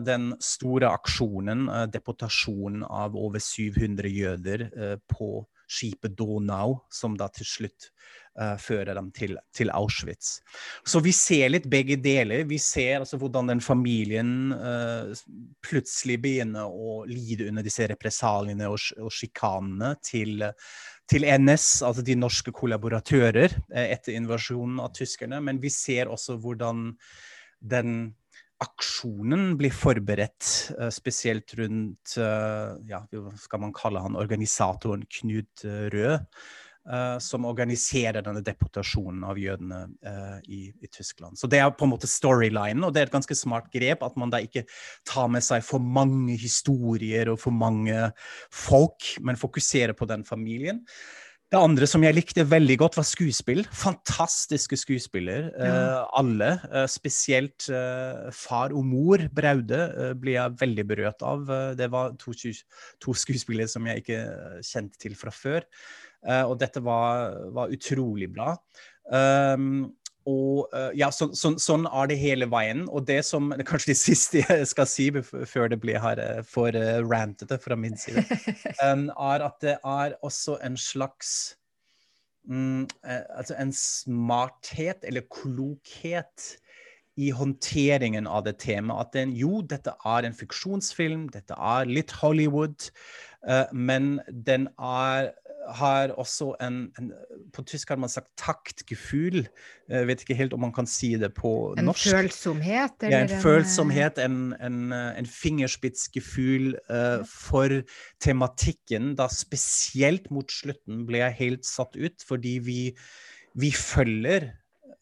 den 0.00 0.30
store 0.40 0.88
aksjonen, 0.96 1.66
deportasjonen 1.92 2.86
av 2.88 3.12
over 3.20 3.38
700 3.38 4.08
jøder 4.08 4.62
på 5.12 5.44
skipet 5.68 6.16
Donau, 6.16 6.80
som 6.90 7.16
da 7.18 7.28
til 7.32 7.46
slutt 7.46 7.88
uh, 8.40 8.56
fører 8.60 8.96
dem 8.96 9.10
til, 9.14 9.36
til, 9.54 9.70
Auschwitz. 9.74 10.38
Så 10.86 11.02
vi 11.04 11.12
ser 11.14 11.50
litt 11.52 11.68
begge 11.70 11.98
deler. 12.00 12.46
Vi 12.48 12.58
ser 12.62 13.02
altså 13.02 13.20
hvordan 13.20 13.52
den 13.52 13.62
familien 13.64 14.52
uh, 14.54 15.12
plutselig 15.64 16.18
begynner 16.24 16.68
å 16.72 17.02
lide 17.08 17.50
under 17.50 17.66
disse 17.66 17.88
represaliene 17.90 18.70
og, 18.72 18.80
og 19.02 19.12
sjikanene 19.14 19.94
til, 20.04 20.46
til 21.10 21.28
NS, 21.28 21.70
altså 21.86 22.04
de 22.06 22.16
norske 22.18 22.54
kollaboratører, 22.56 23.58
uh, 23.74 23.84
etter 23.88 24.16
invasjonen 24.16 24.80
av 24.84 24.94
tyskerne. 24.96 25.42
Men 25.44 25.60
vi 25.62 25.72
ser 25.74 26.10
også 26.12 26.38
hvordan 26.40 26.88
den 27.58 28.14
aksjonen 28.62 29.52
blir 29.58 29.74
forberedt, 29.74 30.46
uh, 30.78 30.88
spesielt 30.94 31.54
rundt 31.58 32.16
uh, 32.18 32.78
ja, 32.88 33.02
hva 33.12 33.34
skal 33.38 33.62
man 33.62 33.76
kalle 33.76 34.02
han, 34.04 34.18
organisatoren 34.18 35.06
Knut 35.20 35.68
Rød, 35.94 36.24
Uh, 36.88 37.18
som 37.20 37.44
organiserer 37.44 38.22
denne 38.24 38.40
deportasjonen 38.40 39.26
av 39.28 39.36
jødene 39.36 39.82
i, 40.48 40.70
i, 40.72 40.88
Tyskland. 40.88 41.36
Så 41.36 41.44
Det 41.44 41.58
er 41.60 41.74
på 41.76 41.84
en 41.84 41.90
måte 41.92 42.08
storylinen, 42.08 42.80
og 42.86 42.94
det 42.94 43.02
er 43.02 43.10
et 43.10 43.12
ganske 43.12 43.36
smart 43.36 43.66
grep 43.74 44.06
at 44.06 44.16
man 44.16 44.32
da 44.32 44.40
ikke 44.40 44.62
tar 45.04 45.28
med 45.28 45.44
seg 45.44 45.60
for 45.66 45.84
mange 45.84 46.38
historier 46.40 47.28
og 47.28 47.42
for 47.42 47.52
mange 47.52 48.06
folk, 48.48 49.04
men 49.20 49.36
fokuserer 49.36 49.92
på 49.92 50.08
den 50.08 50.24
familien. 50.24 50.80
Det 51.48 51.56
andre 51.56 51.86
som 51.88 52.02
jeg 52.04 52.12
likte 52.12 52.44
veldig 52.44 52.74
godt, 52.82 52.98
var 52.98 53.06
skuespill. 53.08 53.62
Fantastiske 53.72 54.76
skuespiller, 54.76 55.46
ja. 55.54 55.70
uh, 55.70 56.18
alle. 56.20 56.50
spesielt 56.92 57.68
far 58.36 58.74
og 58.76 58.84
mor, 58.84 59.24
Braude, 59.32 59.80
blir 60.20 60.36
jeg 60.36 60.58
veldig 60.60 60.84
berørt 60.90 61.24
av. 61.24 61.48
det 61.78 61.88
var 61.92 62.12
to, 62.20 62.34
to 63.00 63.16
skuespillere 63.16 63.70
som 63.70 63.88
jeg 63.88 64.04
ikke 64.04 64.20
kjente 64.60 65.00
til 65.00 65.16
fra 65.16 65.32
før. 65.32 65.64
Og 66.50 66.58
dette 66.60 66.82
var, 66.84 67.32
var 67.54 67.72
utrolig 67.72 68.28
bra. 68.34 68.52
Um, 69.08 69.94
og 70.28 70.68
uh, 70.74 70.90
ja, 70.96 71.08
så, 71.14 71.30
så, 71.36 71.54
Sånn 71.62 71.86
er 71.88 72.10
det 72.10 72.18
hele 72.20 72.48
veien. 72.52 72.84
Og 72.92 73.06
det 73.08 73.22
som 73.26 73.50
kanskje 73.68 73.92
det 73.94 74.00
siste 74.00 74.42
jeg 74.42 74.68
skal 74.68 74.88
si 74.90 75.08
før 75.22 75.72
det 75.72 75.80
blir 75.82 76.00
her 76.02 76.20
eh, 76.22 76.42
for 76.46 76.74
uh, 76.76 77.00
rantete 77.06 77.58
fra 77.62 77.78
min 77.78 77.96
side, 77.98 78.24
er 78.84 79.46
at 79.46 79.58
det 79.64 79.78
er 79.78 80.18
også 80.26 80.58
en 80.64 80.76
slags 80.80 81.34
um, 82.48 82.86
altså 83.04 83.56
en 83.58 83.72
smarthet 83.74 85.04
eller 85.08 85.26
klokhet 85.32 86.54
i 87.18 87.32
håndteringen 87.34 88.28
av 88.30 88.44
det 88.46 88.58
temaet. 88.62 89.08
At 89.08 89.16
den, 89.16 89.34
jo, 89.34 89.62
dette 89.66 89.96
er 90.06 90.26
en 90.26 90.36
fiksjonsfilm, 90.38 91.26
dette 91.34 91.56
er 91.56 91.88
litt 91.90 92.14
Hollywood, 92.20 92.92
men 93.74 94.20
den 94.30 94.68
er 94.78 95.32
har 95.76 96.12
også 96.20 96.52
en, 96.64 96.78
en, 96.98 97.10
På 97.54 97.62
tysk 97.66 97.90
har 97.92 97.98
man 98.00 98.10
sagt 98.12 98.30
taktgefühl. 98.40 99.46
Jeg 99.88 100.08
vet 100.08 100.22
ikke 100.24 100.36
helt 100.38 100.54
om 100.56 100.62
man 100.66 100.72
kan 100.74 100.88
si 100.88 101.14
det 101.20 101.30
på 101.36 101.74
en 101.78 101.88
norsk. 101.88 102.06
En 102.08 102.18
følsomhet? 102.18 103.02
ja, 103.02 103.22
en, 103.22 103.30
en 103.30 103.42
følsomhet, 103.42 104.20
en, 104.22 104.38
en, 104.60 104.92
en 104.92 105.28
fingerspitzgefühl 105.28 106.76
uh, 106.90 107.24
for 107.28 107.80
tematikken. 108.24 109.14
Da 109.18 109.28
spesielt 109.32 110.30
mot 110.34 110.50
slutten 110.52 111.04
ble 111.08 111.22
jeg 111.24 111.38
helt 111.42 111.68
satt 111.68 111.98
ut, 111.98 112.24
fordi 112.28 112.58
vi, 112.64 112.80
vi 113.58 113.72
følger 113.74 114.50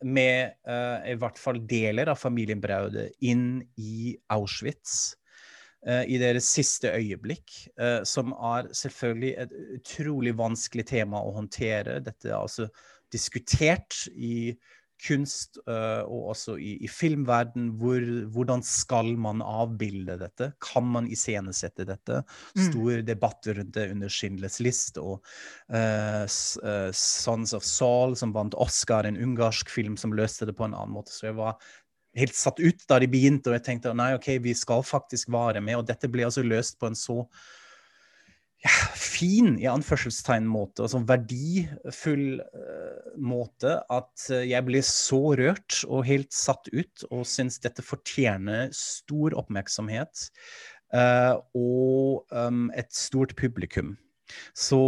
med 0.04 0.56
uh, 0.68 1.04
i 1.08 1.16
hvert 1.18 1.38
fall 1.40 1.62
deler 1.68 2.12
av 2.12 2.20
familien 2.20 2.60
Braude 2.62 3.08
inn 3.24 3.62
i 3.80 4.16
Auschwitz. 4.32 5.16
Eh, 5.86 6.02
i 6.10 6.18
deres 6.18 6.48
siste 6.50 6.90
øyeblikk, 6.90 7.52
uh, 7.78 8.02
som 8.02 8.32
er 8.34 8.72
selvfølgelig 8.74 9.34
et 9.38 9.52
utrolig 9.78 10.32
vanskelig 10.34 10.88
tema 10.90 11.20
å 11.22 11.36
håndtere. 11.36 12.00
Dette 12.02 12.32
er 12.32 12.40
altså 12.40 12.66
diskutert 13.14 14.00
i 14.10 14.56
kunst 15.06 15.60
uh, 15.68 16.02
og 16.08 16.32
også 16.32 16.56
i, 16.58 16.72
i 16.82 16.90
filmverden. 16.90 17.68
Hvor, 17.78 18.02
hvordan 18.34 18.66
skal 18.66 19.12
man 19.14 19.44
avbilde 19.46 20.18
dette? 20.24 20.50
Kan 20.64 20.90
man 20.90 21.06
iscenesette 21.06 21.86
dette? 21.86 22.24
Mm. 22.58 22.64
Stor 22.66 23.06
debatt 23.06 23.46
rundt 23.46 23.74
det 23.78 23.86
under 23.94 24.10
Schindlers 24.10 24.58
list 24.58 24.98
og 24.98 25.22
Sons 26.98 27.54
of 27.54 27.62
Saul, 27.68 28.18
som 28.18 28.34
vant 28.34 28.58
Oscar, 28.58 29.06
en 29.06 29.22
ungarsk 29.22 29.70
film 29.70 29.94
som 30.00 30.18
løste 30.18 30.50
det 30.50 30.58
på 30.58 30.66
en 30.66 30.74
annen 30.74 30.98
måte. 30.98 31.14
Så 31.14 31.28
jeg 31.30 31.38
var 31.38 31.60
helt 32.16 32.36
satt 32.36 32.60
ut 32.62 32.86
da 32.88 32.98
de 33.02 33.10
begynte, 33.10 33.50
og 33.50 33.58
jeg 33.58 33.66
tenkte 33.68 33.94
nei, 33.96 34.14
OK, 34.16 34.32
vi 34.44 34.54
skal 34.56 34.84
faktisk 34.86 35.30
være 35.32 35.62
med. 35.64 35.80
Og 35.80 35.86
dette 35.88 36.10
ble 36.10 36.26
altså 36.28 36.44
løst 36.46 36.80
på 36.80 36.90
en 36.90 36.98
så 36.98 37.22
ja, 38.64 38.72
fin 38.96 39.56
i 39.60 39.68
anførselstegn 39.70 40.46
måte, 40.48 40.86
altså 40.86 41.02
verdifull 41.06 42.40
uh, 42.40 43.10
måte, 43.20 43.76
at 43.92 44.26
uh, 44.32 44.40
jeg 44.42 44.64
ble 44.66 44.82
så 44.86 45.20
rørt 45.38 45.82
og 45.86 46.06
helt 46.08 46.32
satt 46.34 46.70
ut, 46.72 47.06
og 47.10 47.26
syns 47.28 47.60
dette 47.62 47.84
fortjener 47.84 48.72
stor 48.76 49.36
oppmerksomhet 49.38 50.28
uh, 50.96 51.36
og 51.54 52.26
um, 52.32 52.66
et 52.74 52.92
stort 52.96 53.36
publikum. 53.38 53.96
Så 54.58 54.78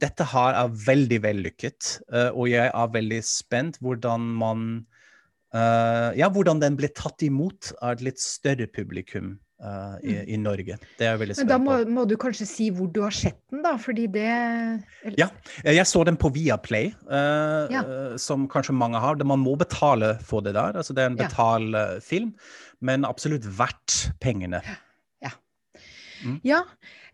dette 0.00 0.24
her 0.30 0.54
er 0.56 0.76
veldig 0.86 1.18
vellykket, 1.26 1.88
og 2.32 2.46
jeg 2.48 2.70
er 2.70 2.94
veldig 2.94 3.18
spent 3.28 3.76
hvordan 3.84 4.30
man 4.40 4.62
Uh, 5.54 6.10
ja, 6.18 6.28
hvordan 6.32 6.60
den 6.60 6.76
ble 6.78 6.90
tatt 6.92 7.22
imot 7.24 7.70
av 7.78 7.96
et 7.96 8.06
litt 8.08 8.20
større 8.20 8.66
publikum 8.66 9.36
uh, 9.62 9.94
i, 10.02 10.16
mm. 10.16 10.24
i, 10.34 10.38
Norge. 10.42 10.78
Det 10.98 11.06
er 11.06 11.14
jeg 11.14 11.20
veldig 11.22 11.36
spent 11.38 11.46
på. 11.46 11.46
Men 11.46 11.52
da 11.54 11.58
må, 11.86 11.98
må, 12.00 12.06
du 12.10 12.16
kanskje 12.20 12.48
si 12.50 12.66
hvor 12.74 12.90
du 12.92 13.00
har 13.04 13.14
sett 13.14 13.38
den, 13.52 13.62
da, 13.64 13.76
fordi 13.80 14.08
det 14.12 14.26
eller... 14.26 15.18
Ja, 15.20 15.30
jeg 15.64 15.86
så 15.88 16.02
den 16.08 16.18
på 16.20 16.32
Viaplay, 16.34 16.90
uh, 17.08 17.70
ja. 17.72 17.84
som 18.20 18.48
kanskje 18.52 18.76
mange 18.76 19.00
har. 19.02 19.22
Man 19.22 19.44
må 19.44 19.54
betale 19.60 20.16
for 20.26 20.44
det 20.44 20.56
der. 20.58 20.76
Altså, 20.82 20.96
det 20.96 21.06
er 21.06 21.14
en 21.14 21.20
betalfilm, 21.20 22.34
men 22.84 23.06
absolutt 23.08 23.46
verdt 23.58 24.10
pengene. 24.20 24.64
Ja. 24.66 24.80
Mm. 26.24 26.40
ja. 26.46 26.62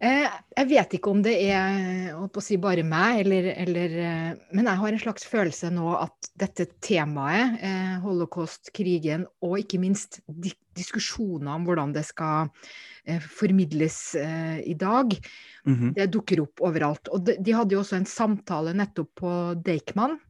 Eh, 0.03 0.27
jeg 0.57 0.67
vet 0.67 0.95
ikke 0.97 1.13
om 1.13 1.21
det 1.23 1.35
er 1.47 2.17
å 2.19 2.43
si 2.43 2.57
bare 2.61 2.83
meg, 2.83 3.21
eller, 3.23 3.53
eller, 3.65 3.93
eh, 4.03 4.31
Men 4.51 4.67
jeg 4.67 4.81
har 4.81 4.89
en 4.93 5.03
slags 5.05 5.27
følelse 5.31 5.71
nå 5.71 5.93
at 5.95 6.31
dette 6.43 6.67
temaet, 6.83 7.61
eh, 7.63 8.01
holocaust, 8.03 8.73
krigen, 8.75 9.29
og 9.41 9.61
ikke 9.61 9.79
minst 9.79 10.21
diskusjoner 10.75 11.55
om 11.55 11.69
hvordan 11.69 11.93
det 11.95 12.05
skal 12.09 12.51
formidles 13.03 14.15
i 14.15 14.75
dag, 14.79 15.11
mm 15.67 15.75
-hmm. 15.75 15.95
det 15.95 16.13
dukker 16.13 16.41
opp 16.41 16.61
overalt. 16.61 17.09
Og 17.09 17.25
de, 17.27 17.37
de, 17.37 17.53
hadde 17.53 17.75
jo 17.75 17.81
også 17.81 17.97
en 17.97 18.07
samtale 18.07 18.73
nettopp 18.73 19.11
på 19.15 19.55
Deichman 19.65 20.21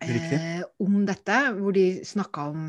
eh, 0.00 0.62
om 0.78 1.06
dette, 1.06 1.38
hvor 1.58 1.72
de 1.74 2.04
snakka 2.04 2.48
om 2.52 2.68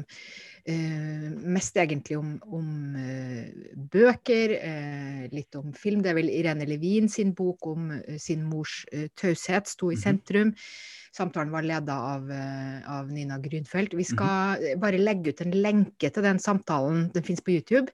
Eh, 0.70 1.30
mest 1.50 1.78
egentlig 1.82 2.18
om, 2.20 2.36
om 2.54 2.96
eh, 3.00 3.48
bøker, 3.90 4.52
eh, 4.54 5.24
litt 5.34 5.56
om 5.58 5.72
film. 5.74 6.04
Det 6.04 6.12
er 6.12 6.18
vel 6.20 6.30
Irene 6.30 6.68
Levin 6.70 7.08
sin 7.10 7.32
bok 7.38 7.66
om 7.72 7.90
sin 8.22 8.44
mors 8.46 8.84
taushet 9.18 9.70
sto 9.72 9.90
i 9.90 9.98
mhm. 9.98 10.04
sentrum. 10.04 10.52
Samtalen 11.16 11.50
var 11.50 11.66
leda 11.66 11.96
av, 12.12 12.28
av, 12.86 13.08
Nina 13.10 13.40
Grünfeldt. 13.42 13.96
Vi 13.98 14.06
skal 14.06 14.60
mm. 14.62 14.82
bare 14.84 15.00
legge 15.02 15.34
ut 15.34 15.40
en 15.42 15.56
lenke 15.58 16.12
til 16.14 16.22
den 16.22 16.38
samtalen, 16.38 17.08
den 17.16 17.26
fins 17.26 17.42
på 17.42 17.56
YouTube, 17.56 17.90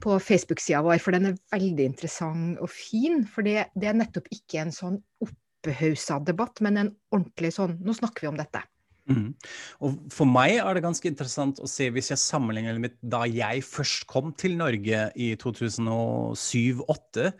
på 0.00 0.16
Facebook-sida 0.16 0.80
vår, 0.86 0.96
for 1.04 1.12
den 1.12 1.28
er 1.28 1.36
veldig 1.52 1.90
interessant 1.90 2.62
og 2.64 2.72
fin. 2.72 3.26
For 3.28 3.44
det, 3.44 3.66
det 3.76 3.90
er 3.90 4.00
nettopp 4.00 4.32
ikke 4.32 4.62
en 4.62 4.72
sånn 4.72 4.96
opphausa 5.20 6.16
debatt, 6.24 6.64
men 6.64 6.80
en 6.80 6.90
ordentlig 7.12 7.52
sånn 7.58 7.76
Nå 7.84 7.98
snakker 8.00 8.24
vi 8.24 8.32
om 8.32 8.40
dette. 8.40 8.64
Mm. 9.06 9.34
Og 9.86 9.98
For 10.10 10.26
meg 10.26 10.56
er 10.58 10.74
det 10.74 10.82
ganske 10.82 11.06
interessant 11.06 11.60
å 11.62 11.68
se, 11.70 11.86
hvis 11.94 12.10
jeg 12.10 12.18
sammenligner 12.18 12.78
med 12.82 12.96
da 13.06 13.22
jeg 13.30 13.62
først 13.62 14.06
kom 14.10 14.32
til 14.38 14.56
Norge 14.58 15.12
i 15.14 15.28
2007-2008, 15.38 17.30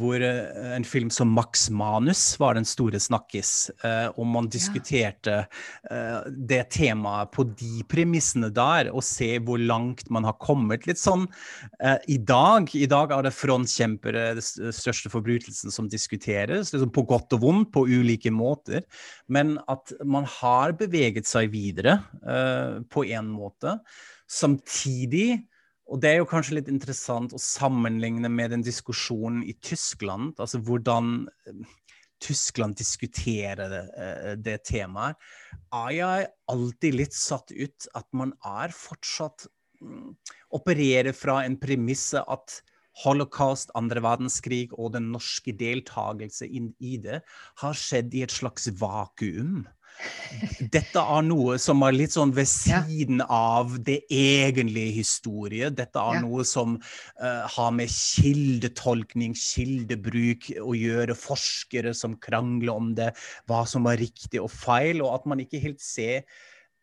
hvor 0.00 0.24
uh, 0.24 0.70
en 0.76 0.86
film 0.86 1.10
som 1.12 1.28
Max 1.36 1.68
Manus 1.68 2.22
var 2.40 2.56
den 2.56 2.68
store 2.68 3.00
snakkis, 3.02 3.70
uh, 3.84 4.08
og 4.16 4.24
man 4.32 4.48
diskuterte 4.50 5.42
ja. 5.90 6.22
det 6.28 6.62
temaet 6.74 7.30
på 7.34 7.44
de 7.58 7.82
premissene 7.90 8.50
der, 8.54 8.90
og 8.94 9.04
se 9.04 9.38
hvor 9.44 9.60
langt 9.60 10.10
man 10.12 10.24
har 10.26 10.36
kommet. 10.40 10.86
Litt 10.88 11.00
sånn 11.00 11.26
i 12.10 12.16
dag. 12.16 12.70
I 12.76 12.86
dag 12.90 13.12
er 13.14 13.22
det 13.26 13.32
frontkjempere, 13.34 14.22
den 14.38 14.72
største 14.74 15.10
forbrytelsen 15.12 15.70
som 15.74 15.88
diskuteres, 15.90 16.72
liksom 16.72 16.92
på 16.94 17.04
godt 17.08 17.36
og 17.36 17.42
vondt, 17.44 17.70
på 17.74 17.84
ulike 17.88 18.32
måter, 18.34 18.82
men 19.30 19.56
at 19.70 19.92
man 20.04 20.26
har 20.40 20.74
beveget 20.78 21.09
beveget 21.10 21.28
seg 21.28 21.50
videre 21.52 22.00
uh, 22.24 22.80
på 22.90 23.04
en 23.10 23.30
måte. 23.30 23.78
Samtidig 24.28 25.46
Og 25.90 25.98
det 25.98 26.06
er 26.12 26.20
jo 26.20 26.26
kanskje 26.30 26.54
litt 26.54 26.68
interessant 26.70 27.32
å 27.34 27.38
sammenligne 27.42 28.28
med 28.30 28.52
den 28.52 28.62
diskusjonen 28.62 29.42
i 29.42 29.56
Tyskland, 29.58 30.36
altså 30.38 30.60
hvordan 30.62 31.24
eh, 31.50 31.64
Tyskland 32.22 32.76
diskuterer 32.78 33.66
det, 33.72 33.80
eh, 33.98 34.36
det 34.38 34.54
temaet. 34.68 35.18
Er 35.74 35.90
jeg 35.96 36.28
alltid 36.46 36.94
litt 36.94 37.18
satt 37.18 37.50
ut 37.50 37.88
at 37.98 38.06
man 38.14 38.36
er 38.46 38.70
fortsatt 38.70 39.48
mm, 39.82 40.14
Opererer 40.54 41.10
fra 41.10 41.40
en 41.42 41.58
premisse 41.58 42.22
at 42.22 42.60
holocaust, 43.02 43.70
andre 43.74 44.02
verdenskrig 44.06 44.70
og 44.76 44.94
den 44.94 45.10
norske 45.14 45.54
deltakelse 45.58 46.46
i 46.46 46.96
det 47.02 47.20
har 47.62 47.82
skjedd 47.82 48.14
i 48.14 48.24
et 48.26 48.34
slags 48.34 48.70
vakuum. 48.78 49.64
Dette 50.72 51.02
er 51.02 51.24
noe 51.26 51.56
som 51.60 51.82
er 51.86 51.96
litt 51.96 52.14
sånn 52.14 52.32
ved 52.36 52.48
siden 52.48 53.22
av 53.24 53.74
det 53.86 53.98
egentlige 54.14 54.94
historie. 55.00 55.70
Dette 55.74 56.00
er 56.00 56.20
ja. 56.20 56.22
noe 56.24 56.46
som 56.48 56.76
uh, 56.78 57.42
har 57.56 57.74
med 57.76 57.90
kildetolkning, 57.92 59.34
kildebruk 59.38 60.52
å 60.62 60.76
gjøre. 60.78 61.18
Forskere 61.18 61.94
som 61.96 62.16
krangler 62.22 62.72
om 62.74 62.94
det, 62.98 63.10
hva 63.50 63.64
som 63.68 63.88
er 63.90 64.00
riktig 64.00 64.42
og 64.42 64.52
feil, 64.54 65.02
og 65.04 65.18
at 65.18 65.28
man 65.30 65.44
ikke 65.44 65.62
helt 65.62 65.82
ser 65.84 66.24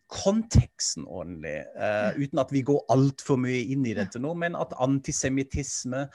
konteksten 0.07 1.03
ordentlig, 1.03 1.65
uh, 1.75 2.15
uten 2.15 2.39
at 2.39 2.51
vi 2.55 2.61
går 2.67 2.85
altfor 2.93 3.39
mye 3.43 3.65
inn 3.73 3.83
i 3.87 3.95
dette 3.97 4.21
nå, 4.23 4.31
men 4.39 4.55
at 4.55 4.75
antisemittisme 4.83 6.05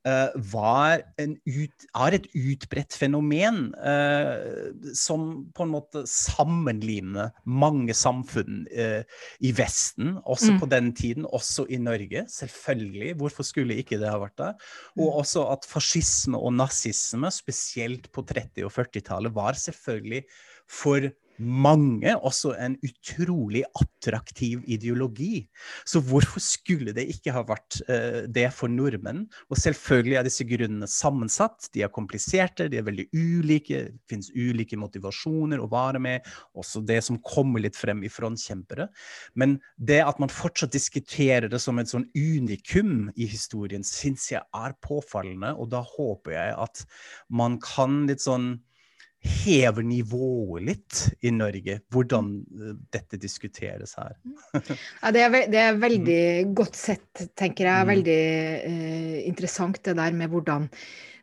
var 0.00 1.02
ut, 1.20 1.84
er 1.92 2.14
et 2.16 2.26
utbredt 2.32 2.94
fenomen 2.96 3.74
uh, 3.76 4.70
som 4.96 5.26
på 5.52 5.66
en 5.66 5.72
måte 5.74 6.04
sammenligner 6.08 7.34
mange 7.44 7.92
samfunn 7.96 8.62
i 8.70 9.50
Vesten, 9.56 10.14
også 10.24 10.54
mm. 10.54 10.60
på 10.62 10.68
den 10.72 10.90
tiden, 10.96 11.26
også 11.28 11.66
i 11.68 11.76
Norge. 11.82 12.24
Selvfølgelig. 12.32 13.14
Hvorfor 13.20 13.46
skulle 13.46 13.76
ikke 13.80 13.98
det 14.00 14.08
ha 14.08 14.16
vært 14.22 14.38
der? 14.40 14.70
Og 14.96 15.04
mm. 15.04 15.18
også 15.22 15.44
at 15.52 15.68
fascisme 15.68 16.40
og 16.40 16.54
nazisme, 16.56 17.28
spesielt 17.34 18.08
på 18.14 18.24
30- 18.24 18.64
og 18.68 18.72
40-tallet, 18.72 19.34
var 19.36 19.58
selvfølgelig 19.58 20.24
for 20.70 21.10
mange 21.40 22.12
også 22.16 22.52
en 22.60 22.76
utrolig 22.84 23.62
attraktiv 23.78 24.62
ideologi. 24.70 25.46
Så 25.88 26.02
hvorfor 26.04 26.42
skulle 26.42 26.94
det 26.96 27.06
ikke 27.12 27.34
ha 27.34 27.42
vært 27.48 27.80
uh, 27.88 28.22
det 28.30 28.48
for 28.56 28.72
nordmenn? 28.72 29.24
Og 29.48 29.60
selvfølgelig 29.60 30.18
er 30.20 30.28
disse 30.28 30.46
grunnene 30.48 30.88
sammensatt, 30.90 31.70
de 31.74 31.84
er 31.86 31.92
kompliserte, 31.94 32.68
de 32.70 32.80
er 32.80 32.86
veldig 32.86 33.08
ulike. 33.16 33.82
Det 33.90 34.12
finnes 34.12 34.30
ulike 34.36 34.78
motivasjoner 34.80 35.62
å 35.62 35.68
være 35.70 36.02
med, 36.02 36.28
også 36.58 36.84
det 36.86 37.00
som 37.06 37.20
kommer 37.24 37.64
litt 37.64 37.78
frem 37.78 38.04
i 38.06 38.12
frontkjempere. 38.12 38.88
Men 39.34 39.58
det 39.76 40.00
at 40.04 40.20
man 40.22 40.32
fortsatt 40.32 40.74
diskuterer 40.74 41.50
det 41.50 41.60
som 41.62 41.80
et 41.80 41.90
sånn 41.90 42.08
unikum 42.14 43.10
i 43.16 43.28
historien, 43.30 43.84
syns 43.86 44.30
jeg 44.32 44.42
er 44.44 44.76
påfallende, 44.84 45.54
og 45.56 45.70
da 45.74 45.82
håper 45.86 46.36
jeg 46.36 46.56
at 46.60 46.84
man 47.32 47.58
kan 47.62 48.04
litt 48.10 48.24
sånn 48.24 48.58
hever 49.20 49.84
nivået 49.84 50.64
litt 50.64 51.00
i 51.26 51.32
Norge, 51.34 51.80
hvordan 51.92 52.32
eh, 52.40 52.72
dette 52.94 53.20
diskuteres 53.20 53.94
her. 53.98 54.16
ja, 54.56 55.12
det, 55.12 55.22
er 55.22 55.36
det, 55.52 55.60
er 55.60 55.78
veldig 55.80 56.24
mm. 56.48 56.54
godt 56.56 56.78
sett, 56.78 57.24
tenker 57.36 57.68
jeg. 57.68 57.84
Mm. 57.84 57.92
Veldig 57.94 58.20
eh, 58.72 59.16
interessant 59.28 59.80
det 59.84 59.96
der 60.00 60.16
med 60.16 60.32
hvordan 60.32 60.68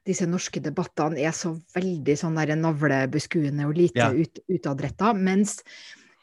disse 0.07 0.27
norske 0.29 0.61
debattene 0.63 1.19
er 1.19 1.33
så 1.35 1.55
veldig 1.75 2.15
sånn 2.15 2.37
navlebeskuende 2.37 3.65
og 3.67 3.75
lite 3.75 4.05
ja. 4.05 4.11
ut, 4.13 4.39
utadretta. 4.47 5.11
Mens 5.17 5.57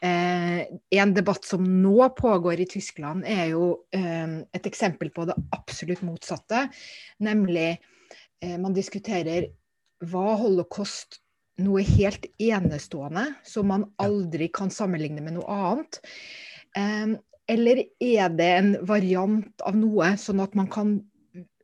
eh, 0.01 0.63
en 0.95 1.13
debatt 1.13 1.45
som 1.45 1.67
nå 1.83 2.09
pågår 2.17 2.63
i 2.63 2.69
Tyskland, 2.71 3.27
er 3.27 3.51
jo 3.51 3.67
eh, 3.95 4.39
et 4.55 4.71
eksempel 4.71 5.11
på 5.13 5.27
det 5.29 5.37
absolutt 5.55 6.01
motsatte. 6.07 6.65
Nemlig 7.25 7.69
eh, 7.75 8.57
man 8.57 8.73
diskuterer 8.73 9.51
hva 10.05 10.33
holocaust 10.39 11.21
noe 11.61 11.83
helt 11.87 12.25
enestående 12.41 13.29
som 13.47 13.69
man 13.71 13.85
aldri 14.01 14.49
kan 14.53 14.73
sammenligne 14.73 15.23
med 15.23 15.39
noe 15.39 15.61
annet? 15.69 16.01
eller 17.47 17.77
er 18.03 18.33
det 18.35 18.47
en 18.51 18.71
variant 18.89 19.61
av 19.63 19.77
noe, 19.79 20.09
sånn 20.19 20.41
at 20.43 20.57
man 20.59 20.67
kan 20.67 20.97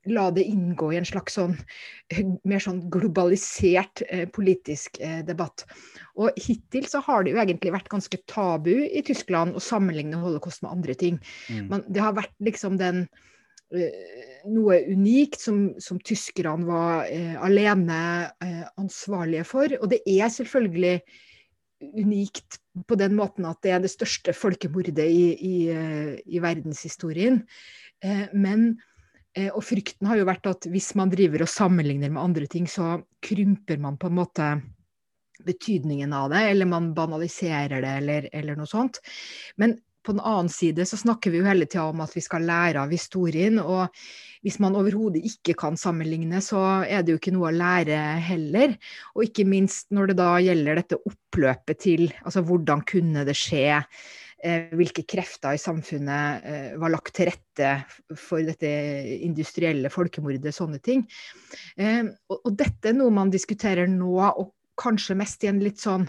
la 0.09 0.31
det 0.33 0.43
inngå 0.49 0.91
i 0.93 0.97
en 0.97 1.05
slags 1.05 1.35
sånn 1.37 1.55
mer 2.49 2.63
sånn 2.63 2.81
globalisert 2.93 4.03
eh, 4.09 4.27
politisk 4.33 4.97
eh, 5.03 5.19
debatt. 5.25 5.65
Og 6.17 6.37
hittil 6.41 6.87
så 6.89 7.03
har 7.05 7.23
det 7.23 7.35
jo 7.35 7.41
egentlig 7.43 7.73
vært 7.75 7.91
ganske 7.91 8.21
tabu 8.29 8.73
i 8.81 9.03
Tyskland 9.05 9.57
å 9.57 9.63
sammenligne 9.63 10.21
holocaust 10.21 10.65
med 10.65 10.73
andre 10.73 10.97
ting. 10.97 11.19
Mm. 11.49 11.67
Men 11.69 11.85
det 11.89 12.01
har 12.03 12.17
vært 12.17 12.33
liksom 12.41 12.79
den 12.81 13.05
noe 13.71 14.79
unikt 14.91 15.39
som, 15.39 15.59
som 15.79 15.99
tyskerne 16.03 16.67
var 16.67 17.05
eh, 17.09 17.35
alene 17.41 17.99
eh, 18.43 18.63
ansvarlige 18.81 19.45
for. 19.47 19.75
Og 19.79 19.91
det 19.93 20.01
er 20.09 20.31
selvfølgelig 20.33 20.99
unikt 21.81 22.59
på 22.87 22.97
den 22.99 23.15
måten 23.17 23.47
at 23.49 23.61
det 23.65 23.73
er 23.73 23.83
det 23.83 23.91
største 23.93 24.35
folkemordet 24.37 25.05
i, 25.05 25.25
i, 25.33 25.55
eh, 25.73 26.13
i 26.25 26.41
verdenshistorien. 26.43 27.41
Eh, 28.03 28.27
men 28.33 28.73
eh, 29.35 29.49
og 29.49 29.63
frykten 29.65 30.09
har 30.09 30.21
jo 30.21 30.27
vært 30.29 30.51
at 30.51 30.69
hvis 30.71 30.91
man 30.99 31.13
driver 31.13 31.45
og 31.45 31.51
sammenligner 31.51 32.13
med 32.13 32.23
andre 32.23 32.49
ting, 32.51 32.69
så 32.69 32.99
krymper 33.23 33.81
man 33.81 33.99
på 34.01 34.11
en 34.11 34.19
måte 34.19 34.51
betydningen 35.41 36.11
av 36.13 36.29
det, 36.29 36.43
eller 36.51 36.69
man 36.69 36.91
banaliserer 36.93 37.81
det, 37.81 37.95
eller, 38.03 38.27
eller 38.35 38.59
noe 38.59 38.69
sånt. 38.69 39.01
Men 39.57 39.79
på 40.05 40.15
den 40.15 40.23
annen 40.25 40.49
side 40.51 40.85
så 40.89 40.97
snakker 40.99 41.33
vi 41.33 41.41
jo 41.41 41.47
hele 41.47 41.67
tida 41.69 41.87
om 41.91 42.01
at 42.03 42.15
vi 42.15 42.23
skal 42.25 42.45
lære 42.47 42.81
av 42.83 42.93
historien. 42.93 43.59
Og 43.61 43.89
hvis 44.45 44.57
man 44.63 44.77
overhodet 44.79 45.21
ikke 45.27 45.55
kan 45.59 45.77
sammenligne, 45.77 46.41
så 46.41 46.81
er 46.87 47.03
det 47.03 47.13
jo 47.13 47.21
ikke 47.21 47.35
noe 47.35 47.51
å 47.51 47.55
lære 47.55 47.99
heller. 48.25 48.73
Og 49.15 49.27
ikke 49.27 49.45
minst 49.49 49.91
når 49.93 50.11
det 50.11 50.17
da 50.21 50.31
gjelder 50.41 50.81
dette 50.81 50.99
oppløpet 50.99 51.85
til 51.85 52.07
altså 52.23 52.43
hvordan 52.47 52.83
kunne 52.89 53.25
det 53.27 53.37
skje? 53.37 53.81
Eh, 54.41 54.71
hvilke 54.73 55.03
krefter 55.05 55.53
i 55.53 55.61
samfunnet 55.61 56.45
eh, 56.49 56.69
var 56.81 56.89
lagt 56.89 57.13
til 57.13 57.27
rette 57.29 57.73
for 58.17 58.41
dette 58.41 58.71
industrielle 59.21 59.91
folkemordet, 59.93 60.55
sånne 60.55 60.79
ting. 60.81 61.03
Eh, 61.77 62.09
og, 62.33 62.49
dette 62.57 62.89
er 62.89 62.97
noe 62.97 63.13
man 63.13 63.29
diskuterer 63.33 63.85
nå, 63.91 64.15
og 64.17 64.55
kanskje 64.81 65.19
mest 65.19 65.45
i 65.45 65.51
en 65.51 65.61
litt 65.61 65.77
sånn 65.83 66.07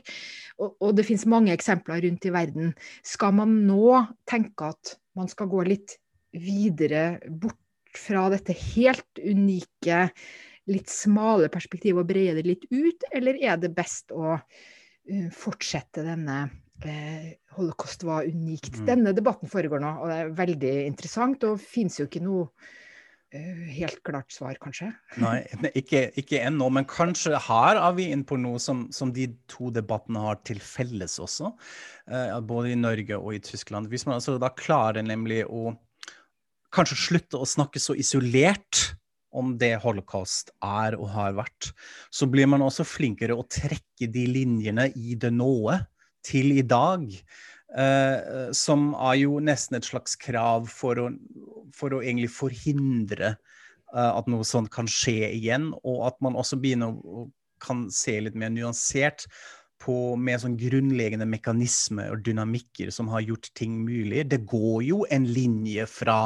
Og, 0.60 0.68
og 0.78 0.90
det 0.98 1.06
finnes 1.08 1.30
mange 1.30 1.52
eksempler 1.56 1.98
rundt 2.04 2.24
i 2.28 2.34
verden. 2.34 2.66
Skal 3.06 3.32
man 3.40 3.50
nå 3.68 3.86
tenke 4.28 4.62
at 4.74 4.84
man 5.14 5.28
skal 5.30 5.46
gå 5.50 5.62
litt 5.66 5.90
videre 6.34 7.20
bort 7.28 7.60
fra 7.98 8.26
dette 8.32 8.54
helt 8.74 9.22
unike, 9.22 10.08
litt 10.70 10.90
smale 10.90 11.50
perspektivet 11.52 12.02
og 12.02 12.10
breie 12.10 12.34
det 12.36 12.46
litt 12.46 12.68
ut, 12.72 13.08
eller 13.14 13.38
er 13.38 13.58
det 13.60 13.74
best 13.76 14.14
å 14.14 14.36
uh, 14.36 15.26
fortsette 15.34 16.04
denne 16.06 16.44
uh, 16.48 17.26
Holocaust 17.58 18.06
var 18.06 18.26
unikt? 18.26 18.72
Mm. 18.80 18.86
Denne 18.88 19.12
debatten 19.16 19.50
foregår 19.50 19.84
nå, 19.84 19.98
og 20.00 20.10
det 20.10 20.22
er 20.22 20.40
veldig 20.40 20.78
interessant, 20.88 21.44
og 21.46 21.60
fins 21.62 22.00
jo 22.00 22.08
ikke 22.08 22.24
noe 22.24 22.48
uh, 22.48 23.62
helt 23.76 24.00
klart 24.08 24.34
svar, 24.34 24.56
kanskje? 24.62 24.90
Nei, 25.22 25.36
ikke, 25.76 26.08
ikke 26.18 26.42
ennå, 26.48 26.72
men 26.74 26.88
kanskje 26.90 27.38
her 27.46 27.78
er 27.78 27.94
vi 28.00 28.08
inne 28.10 28.26
på 28.26 28.40
noe 28.40 28.58
som, 28.62 28.88
som, 28.96 29.12
de 29.14 29.28
to 29.52 29.70
debattene 29.76 30.24
har 30.24 30.40
til 30.48 30.58
felles 30.64 31.20
også, 31.22 31.52
både 32.48 32.72
i 32.72 32.80
Norge 32.80 33.20
og 33.20 33.36
i 33.36 33.44
Tyskland. 33.44 33.92
Hvis 33.92 34.08
man 34.08 34.18
altså 34.18 34.40
da 34.40 34.50
klarer 34.56 35.04
nemlig 35.04 35.44
å 35.44 35.76
kanskje 36.74 37.00
slutte 37.00 37.40
å 37.40 37.48
snakke 37.48 37.82
så 37.82 37.96
isolert 37.98 38.94
om 39.34 39.56
det 39.58 39.72
holocaust 39.82 40.52
er 40.62 40.94
og 40.98 41.08
har 41.14 41.34
vært, 41.38 41.72
så 42.14 42.28
blir 42.30 42.46
man 42.50 42.62
også 42.62 42.86
flinkere 42.86 43.34
å 43.34 43.46
trekke 43.50 44.08
de 44.14 44.28
linjene 44.30 44.88
i 44.94 45.16
det 45.18 45.32
nåe 45.34 45.80
til 46.26 46.54
i 46.54 46.62
dag. 46.62 47.08
Uh, 47.74 48.52
som 48.54 48.92
er 49.02 49.16
jo 49.24 49.40
nesten 49.42 49.80
et 49.80 49.86
slags 49.88 50.14
krav 50.20 50.68
for 50.70 51.00
å, 51.02 51.08
for 51.74 51.96
å 51.96 52.04
egentlig 52.04 52.30
forhindre 52.30 53.32
uh, 53.34 54.12
at 54.12 54.28
noe 54.30 54.46
sånt 54.46 54.70
kan 54.70 54.86
skje 54.86 55.32
igjen, 55.32 55.72
og 55.82 56.04
at 56.06 56.20
man 56.22 56.38
også 56.38 56.60
begynner 56.62 56.94
å 56.94 57.26
kan 57.64 57.86
se 57.94 58.18
litt 58.20 58.36
mer 58.38 58.52
nyansert 58.52 59.26
på 59.84 60.14
med 60.16 60.40
sånn 60.42 60.56
grunnleggende 60.58 61.26
mekanismer 61.28 62.14
og 62.14 62.22
dynamikker 62.26 62.92
som 62.94 63.10
har 63.12 63.24
gjort 63.24 63.50
ting 63.58 63.76
mulig. 63.84 64.24
Det 64.30 64.40
går 64.48 64.78
jo 64.86 65.02
en 65.12 65.28
linje 65.28 65.84
fra 65.90 66.18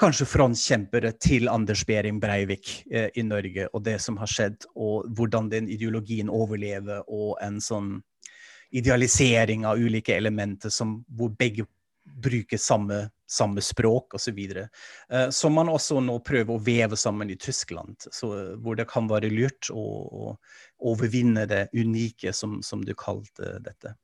kanskje 0.00 0.26
frontkjempere 0.26 1.12
til 1.20 1.50
Anders 1.52 1.84
Behring 1.86 2.18
Breivik 2.22 2.70
eh, 2.90 3.10
i 3.14 3.24
Norge, 3.26 3.68
og 3.72 3.84
det 3.86 3.98
som 4.02 4.16
har 4.20 4.30
skjedd, 4.30 4.64
og 4.74 5.10
hvordan 5.12 5.50
den 5.52 5.68
ideologien 5.70 6.32
overlever, 6.32 7.04
og 7.08 7.36
en 7.44 7.60
sånn 7.62 7.98
idealisering 8.72 9.66
av 9.68 9.78
ulike 9.78 10.16
elementer 10.16 10.72
som, 10.72 11.02
hvor 11.12 11.34
begge 11.38 11.66
bruker 12.04 12.60
samme, 12.60 13.04
samme 13.30 13.62
språk 13.64 14.14
osv. 14.18 14.38
Uh, 15.12 15.28
som 15.30 15.56
man 15.58 15.70
også 15.72 16.00
nå 16.04 16.18
prøver 16.26 16.54
å 16.54 16.62
veve 16.62 16.98
sammen 17.00 17.30
i 17.32 17.38
Tyskland, 17.40 17.96
så, 18.10 18.32
hvor 18.62 18.78
det 18.78 18.88
kan 18.90 19.10
være 19.10 19.32
lurt 19.32 19.70
å, 19.72 19.82
å 19.82 20.36
overvinne 20.92 21.46
det 21.50 21.66
unike, 21.76 22.34
som, 22.36 22.60
som 22.66 22.84
du 22.86 22.94
kalte 22.98 23.58
dette 23.64 23.96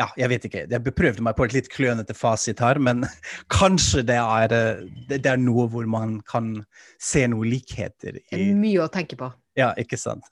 ja, 0.00 0.06
jeg 0.16 0.30
vet 0.32 0.44
ikke. 0.48 0.64
Jeg 0.70 0.94
prøvde 0.96 1.24
meg 1.24 1.36
på 1.36 1.44
et 1.46 1.54
litt 1.56 1.68
klønete 1.72 2.14
fasit 2.16 2.62
her, 2.64 2.80
men 2.80 3.04
kanskje 3.58 4.04
det 4.08 4.16
er, 4.16 4.54
det 5.10 5.20
er, 5.20 5.40
noe 5.40 5.66
hvor 5.72 5.88
man 5.90 6.20
kan 6.28 6.54
se 7.02 7.26
noen 7.28 7.50
likheter 7.52 8.20
i 8.32 8.50
Mye 8.56 8.86
å 8.86 8.90
tenke 8.92 9.18
på. 9.20 9.30
Ja, 9.58 9.72
ikke 9.80 9.98
sant? 10.00 10.24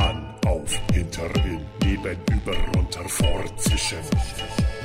An, 0.00 0.24
auf, 0.48 0.78
hinter, 0.94 1.36
in, 1.44 1.60
neben, 1.84 2.24
über, 2.32 2.64
runter, 2.72 3.08
fortzischen. 3.08 4.83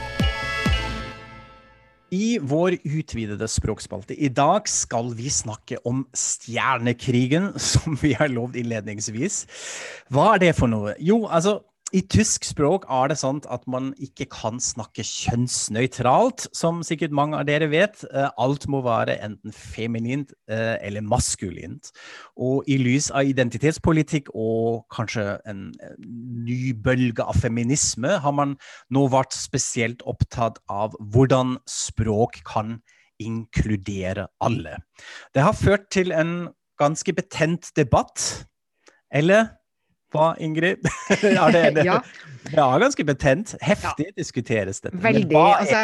I 2.12 2.40
vår 2.42 2.78
utvidede 2.84 3.48
språkspalte 3.48 4.16
i 4.18 4.30
dag 4.34 4.68
skal 4.70 5.12
vi 5.18 5.30
snakke 5.34 5.78
om 5.88 6.04
stjernekrigen, 6.14 7.52
som 7.72 7.98
vi 8.02 8.16
har 8.18 8.32
lovd 8.34 8.60
innledningsvis. 8.60 9.44
Hva 10.14 10.34
er 10.36 10.46
det 10.48 10.54
for 10.58 10.72
noe? 10.72 10.96
Jo, 11.00 11.24
altså, 11.28 11.60
i 11.96 12.02
tysk 12.06 12.46
språk 12.46 12.86
er 12.92 13.10
det 13.10 13.18
sånn 13.20 13.40
at 13.50 13.64
man 13.70 13.92
ikke 14.02 14.28
kan 14.32 14.60
snakke 14.62 15.04
kjønnsnøytralt, 15.06 16.46
som 16.56 16.84
sikkert 16.86 17.16
mange 17.16 17.40
av 17.40 17.48
dere 17.50 17.70
vet. 17.72 18.04
Eh, 18.14 18.30
alt 18.38 18.68
må 18.70 18.82
være 18.86 19.18
enten 19.26 19.54
feminint 19.56 20.34
eh, 20.52 20.78
eller 20.86 21.06
maskulint. 21.06 21.92
Og 22.38 22.68
i 22.70 22.78
lys 22.82 23.10
av 23.16 23.30
identitetspolitikk 23.30 24.30
og 24.36 24.86
kanskje 24.94 25.40
en 25.50 25.70
ny 25.98 26.76
bølge 26.78 27.26
av 27.26 27.42
feminisme, 27.42 28.20
har 28.22 28.38
man 28.38 28.56
nå 28.94 29.08
vært 29.10 29.34
spesielt 29.38 30.06
opptatt 30.10 30.62
av 30.70 30.98
hvordan 31.00 31.58
språk 31.70 32.42
kan 32.48 32.80
inkludere 33.20 34.30
alle. 34.46 34.78
Det 35.36 35.44
har 35.44 35.58
ført 35.58 35.90
til 35.92 36.14
en 36.16 36.52
ganske 36.80 37.14
betent 37.18 37.74
debatt. 37.76 38.46
Eller 39.12 39.59
hva, 40.14 40.34
Ingrid? 40.42 40.86
ja, 41.22 41.50
det, 41.56 41.64
det, 41.78 41.88
ja. 41.88 42.02
det 42.50 42.60
er 42.60 42.86
ganske 42.86 43.08
betent. 43.08 43.56
Heftig 43.62 44.12
ja. 44.12 44.16
diskuteres 44.18 44.82
dette. 44.86 44.98
Veldig. 45.04 45.36
Altså, 45.38 45.84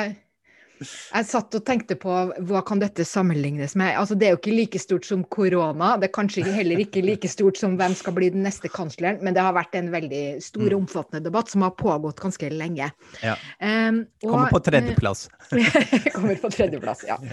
jeg 0.84 1.28
satt 1.30 1.56
og 1.56 1.64
tenkte 1.68 1.96
på 2.00 2.12
hva 2.48 2.62
kan 2.68 2.82
dette 2.82 3.06
sammenlignes 3.08 3.78
med. 3.80 3.94
Altså, 4.00 4.18
det 4.20 4.28
er 4.28 4.34
jo 4.34 4.40
ikke 4.42 4.56
like 4.56 4.82
stort 4.82 5.08
som 5.08 5.24
korona. 5.32 5.94
Det 6.02 6.10
er 6.10 6.14
kanskje 6.18 6.44
heller 6.52 6.82
ikke 6.84 7.04
like 7.06 7.30
stort 7.32 7.60
som 7.60 7.78
hvem 7.80 7.96
skal 7.96 8.16
bli 8.18 8.32
den 8.34 8.44
neste 8.46 8.72
kansleren, 8.72 9.22
men 9.24 9.38
det 9.38 9.44
har 9.46 9.56
vært 9.56 9.78
en 9.80 9.92
veldig 9.94 10.24
stor 10.44 10.68
og 10.68 10.74
mm. 10.74 10.80
omfattende 10.82 11.24
debatt 11.30 11.54
som 11.54 11.64
har 11.66 11.76
pågått 11.80 12.20
ganske 12.24 12.52
lenge. 12.52 12.92
Ja. 13.24 13.38
Um, 13.62 14.04
og, 14.26 14.30
kommer 14.34 14.56
på 14.58 14.64
tredjeplass. 14.68 15.28
kommer 16.16 16.40
på 16.44 16.54
tredjeplass, 16.58 17.06
ja. 17.08 17.20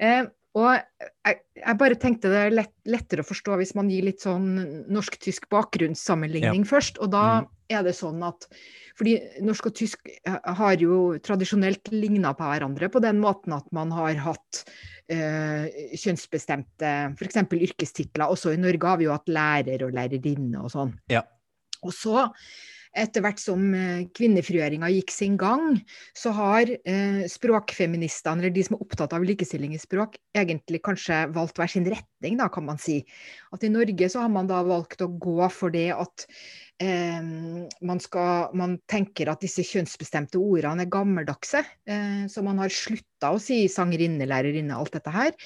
Um, 0.00 0.30
og 0.58 0.66
jeg, 0.74 1.36
jeg, 1.60 1.74
bare 1.78 1.96
tenkte 2.00 2.30
det 2.32 2.38
er 2.42 2.54
lett, 2.54 2.72
lettere 2.90 3.22
å 3.22 3.28
forstå 3.28 3.58
hvis 3.60 3.76
man 3.78 3.90
gir 3.92 4.02
litt 4.08 4.24
sånn 4.24 4.48
norsk-tysk 4.90 5.46
bakgrunnssammenligning 5.52 6.64
ja. 6.64 6.70
først. 6.72 6.98
Og 6.98 7.12
da 7.12 7.24
mm. 7.44 7.50
er 7.76 7.84
det 7.86 7.94
sånn 7.94 8.24
at 8.26 8.48
fordi 8.98 9.14
norsk 9.46 9.70
og 9.70 9.76
tysk 9.78 10.10
har 10.26 10.82
jo 10.82 10.96
tradisjonelt 11.22 11.92
ligna 11.94 12.34
på 12.36 12.48
hverandre 12.50 12.90
på 12.92 13.02
den 13.04 13.22
måten 13.22 13.54
at 13.56 13.68
man 13.76 13.94
har 13.94 14.18
hatt 14.26 14.64
eh, 15.06 15.70
kjønnsbestemte 15.94 16.90
f.eks. 17.14 17.40
yrkestitler. 17.70 18.26
Også 18.26 18.52
i 18.52 18.60
Norge 18.60 18.90
har 18.90 19.00
vi 19.00 19.06
jo 19.06 19.14
hatt 19.14 19.30
lærer 19.30 19.86
og 19.86 19.94
lærerinne 19.96 20.66
og 20.66 20.74
sånn. 20.74 20.96
Ja. 21.14 21.22
Og 21.86 21.94
så 21.96 22.26
etter 22.96 23.22
hvert 23.22 23.40
som 23.40 23.62
eh, 23.76 24.06
kvinnefrigjøringa 24.16 24.90
gikk 24.90 25.12
sin 25.14 25.36
gang, 25.40 25.76
så 26.16 26.32
har 26.34 26.70
eh, 26.70 27.22
språkfeministene, 27.30 28.42
eller 28.42 28.54
de 28.54 28.64
som 28.66 28.76
er 28.76 28.84
opptatt 28.84 29.14
av 29.16 29.26
likestilling 29.26 29.76
i 29.76 29.82
språk, 29.82 30.18
egentlig 30.36 30.82
kanskje 30.86 31.22
valgt 31.34 31.60
hver 31.60 31.70
sin 31.70 31.86
retning, 31.86 32.38
da, 32.40 32.48
kan 32.52 32.66
man 32.66 32.80
si. 32.82 33.00
At 33.54 33.66
i 33.66 33.72
Norge 33.72 34.10
så 34.10 34.24
har 34.24 34.32
man 34.34 34.50
da 34.50 34.62
valgt 34.66 35.04
å 35.04 35.10
gå 35.22 35.38
for 35.54 35.74
det 35.74 35.88
at 35.94 36.26
eh, 36.82 37.22
man, 37.22 38.02
skal, 38.02 38.50
man, 38.58 38.78
tenker 38.90 39.30
at 39.30 39.44
disse 39.44 39.64
kjønnsbestemte 39.66 40.40
ordene 40.42 40.86
er 40.86 40.92
gammeldagse. 40.92 41.62
Eh, 41.86 42.24
så 42.30 42.46
man 42.46 42.62
har 42.62 42.74
slutta 42.74 43.34
å 43.34 43.42
si 43.42 43.64
sangerinne, 43.70 44.26
lærerinne, 44.26 44.74
alt 44.74 44.98
dette 44.98 45.14
her. 45.14 45.36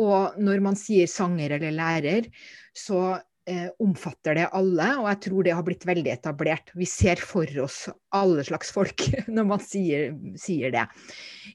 Og 0.00 0.38
når 0.40 0.62
man 0.64 0.78
sier 0.80 1.10
sanger 1.10 1.58
eller 1.58 1.74
lærer, 1.76 2.30
så 2.76 3.20
omfatter 3.82 4.36
det 4.38 4.46
alle, 4.56 4.86
og 5.00 5.08
jeg 5.08 5.20
tror 5.26 5.46
det 5.46 5.54
har 5.56 5.64
blitt 5.66 5.86
veldig 5.88 6.12
etablert. 6.12 6.72
Vi 6.78 6.86
ser 6.88 7.20
for 7.22 7.48
oss 7.62 7.82
alle 8.16 8.44
slags 8.46 8.72
folk 8.74 9.06
når 9.36 9.48
man 9.48 9.62
sier, 9.64 10.14
sier, 10.40 10.72
det. 10.74 10.86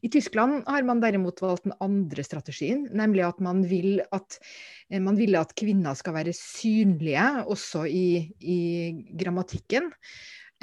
I 0.03 0.11
Tyskland 0.11 0.63
har 0.67 0.87
man 0.87 1.03
derimot 1.03 1.41
valgt 1.43 1.67
den 1.67 1.75
andre 1.83 2.25
strategien, 2.25 2.85
nemlig 2.95 3.25
at 3.27 3.41
man 3.43 3.63
vil 3.69 3.99
at 4.15 4.39
eh, 4.89 5.01
man 5.01 5.19
ville 5.19 5.41
at 5.41 5.55
kvinner 5.57 5.97
skal 5.97 6.17
være 6.17 6.35
synlige 6.35 7.27
også 7.45 7.85
i, 7.89 8.07
i 8.39 8.59
grammatikken. 9.17 9.91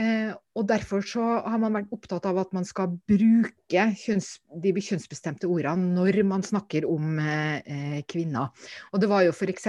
Eh, 0.02 0.32
og 0.56 0.66
Derfor 0.68 1.04
så 1.06 1.22
har 1.44 1.60
man 1.62 1.76
vært 1.76 1.92
opptatt 1.94 2.26
av 2.28 2.40
at 2.42 2.50
man 2.56 2.66
skal 2.68 2.94
bruke 3.08 3.84
kjønns, 3.98 4.34
de 4.62 4.72
kjønnsbestemte 4.74 5.48
ordene 5.50 5.92
når 5.96 6.22
man 6.28 6.44
snakker 6.44 6.86
om 6.88 7.20
eh, 7.22 8.00
kvinner. 8.10 8.50
Og 8.92 9.02
Det 9.02 9.10
var 9.12 9.24
jo 9.26 9.34
f.eks. 9.34 9.68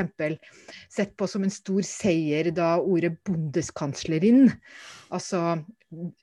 sett 0.91 1.13
på 1.19 1.29
som 1.29 1.45
en 1.45 1.53
stor 1.53 1.85
seier 1.87 2.51
da 2.55 2.75
ordet 2.81 3.15
'bondeskanslerin', 3.23 4.51
altså 5.13 5.43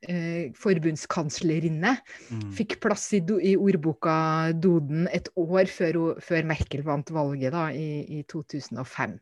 eh, 0.08 0.50
forbundskanslerinne, 0.58 1.94
mm. 2.32 2.48
fikk 2.56 2.80
plass 2.82 3.10
i, 3.16 3.22
do, 3.24 3.38
i, 3.38 3.54
ordboka 3.56 4.52
Doden 4.56 5.06
et 5.12 5.30
år 5.36 5.70
før, 5.70 6.02
før 6.20 6.50
Merkel 6.50 6.84
vant 6.86 7.14
valget 7.14 7.54
da, 7.54 7.68
i, 7.72 8.20
i 8.20 8.24
2005. 8.28 9.18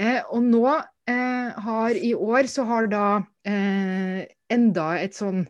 Eh, 0.00 0.20
og 0.30 0.44
nå 0.46 0.66
eh, 0.70 0.91
har 1.64 1.98
i 1.98 2.12
år 2.14 2.48
så 2.50 2.64
har 2.68 2.88
da 2.92 3.06
eh, 3.48 4.24
enda 4.52 4.86
et 5.00 5.16
sånn 5.16 5.44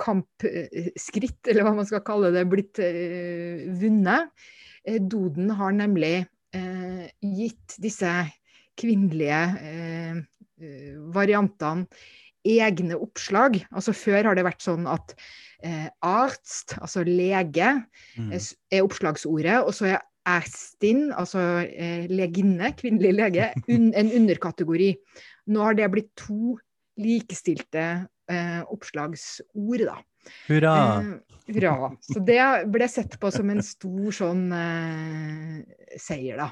kampskritt, 0.00 1.40
eller 1.46 1.66
hva 1.66 1.74
man 1.76 1.86
skal 1.88 2.02
kalle 2.06 2.32
det, 2.34 2.46
blitt 2.50 2.80
eh, 2.82 3.64
vunnet. 3.80 4.32
Eh, 4.84 4.98
Doden 4.98 5.52
har 5.58 5.76
nemlig 5.76 6.16
eh, 6.56 7.06
gitt 7.22 7.78
disse 7.82 8.16
kvinnelige 8.74 9.38
variantene 11.14 11.86
egne 12.44 12.96
oppslag. 13.00 13.58
Altså 13.72 13.94
Før 13.96 14.28
har 14.28 14.36
det 14.36 14.44
vært 14.46 14.64
sånn 14.64 14.88
at 14.90 15.14
eh, 15.64 15.88
arzt, 16.04 16.76
altså 16.80 17.04
lege, 17.06 17.70
mm. 18.18 18.32
er 18.34 18.84
oppslagsordet. 18.84 19.60
Og 19.64 19.72
så 19.76 19.94
er 19.94 20.02
Astin, 20.24 21.10
altså 21.12 21.42
eh, 21.66 22.06
leginne, 22.08 22.72
kvinnelig 22.78 23.12
lege, 23.18 23.50
un, 23.68 23.90
en 23.92 24.10
underkategori. 24.20 24.94
Nå 25.52 25.64
har 25.66 25.76
det 25.76 25.90
blitt 25.92 26.10
to 26.16 26.56
likestilte 27.00 27.84
eh, 28.30 28.60
oppslagsord, 28.72 29.84
da. 29.84 29.98
Hurra. 30.48 30.74
Eh, 31.02 31.36
hurra. 31.52 31.90
Så 32.00 32.22
det 32.24 32.40
ble 32.72 32.88
sett 32.88 33.18
på 33.20 33.30
som 33.34 33.50
en 33.52 33.62
stor 33.64 34.16
sånn 34.16 34.46
eh, 34.56 35.60
seier, 36.00 36.40
da. 36.40 36.50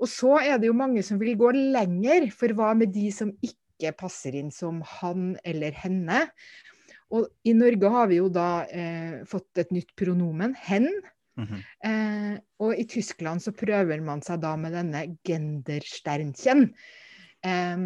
Og 0.00 0.08
så 0.08 0.38
er 0.40 0.56
det 0.60 0.70
jo 0.70 0.76
mange 0.76 1.04
som 1.04 1.20
vil 1.20 1.36
gå 1.36 1.52
lenger, 1.52 2.30
for 2.32 2.56
hva 2.56 2.72
med 2.78 2.94
de 2.94 3.10
som 3.12 3.34
ikke 3.44 3.92
passer 4.00 4.36
inn 4.38 4.48
som 4.54 4.80
han 5.00 5.34
eller 5.44 5.76
henne? 5.76 6.24
Og 7.12 7.26
i 7.44 7.52
Norge 7.56 7.90
har 7.92 8.08
vi 8.08 8.20
jo 8.20 8.30
da 8.32 8.64
eh, 8.70 9.20
fått 9.28 9.60
et 9.60 9.72
nytt 9.74 9.92
pronomen, 9.98 10.54
hen. 10.68 10.88
Mm 11.40 11.46
-hmm. 11.48 11.62
eh, 11.88 12.38
og 12.60 12.76
i 12.78 12.84
Tyskland 12.84 13.42
så 13.42 13.52
prøver 13.52 14.00
man 14.04 14.22
seg 14.22 14.40
da 14.42 14.56
med 14.56 14.72
denne 14.76 15.16
gendersternchen. 15.24 16.74
Eh, 17.44 17.76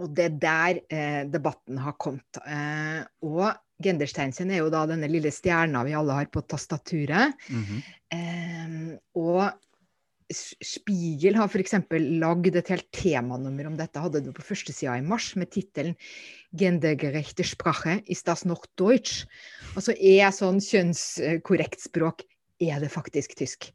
og 0.00 0.14
det 0.16 0.24
er 0.24 0.36
der 0.42 0.80
eh, 0.90 1.24
debatten 1.30 1.78
har 1.78 1.96
kommet. 2.00 2.40
Eh, 2.46 3.02
og 3.22 3.52
gendersternchen 3.82 4.50
er 4.50 4.62
jo 4.62 4.70
da 4.72 4.86
denne 4.86 5.08
lille 5.08 5.32
stjerna 5.32 5.84
vi 5.84 5.96
alle 5.96 6.12
har 6.12 6.30
på 6.32 6.40
tastaturet. 6.40 7.34
Mm 7.48 7.64
-hmm. 7.64 8.98
og 9.14 9.50
Spiegel 10.30 11.34
har 11.34 11.50
f.eks. 11.50 11.74
lagd 11.90 12.54
et 12.54 12.68
helt 12.70 12.88
temanummer 12.94 13.66
om 13.66 13.76
dette, 13.78 13.98
hadde 13.98 14.22
det 14.22 14.34
på 14.36 14.44
førstesida 14.46 14.94
i 14.98 15.02
mars, 15.02 15.32
med 15.36 15.50
tittelen 15.50 15.96
'Gendergerechte 16.54 17.44
Sprache 17.44 18.02
ist 18.06 18.26
das 18.26 18.44
noch 18.44 18.66
Deutsch?' 18.78 19.26
Altså 19.74 19.92
er 19.98 20.30
sånn 20.30 20.60
kjønnskorrekt 20.62 21.82
språk 21.82 22.22
er 22.60 22.82
det 22.82 22.92
faktisk 22.92 23.36
tysk. 23.38 23.70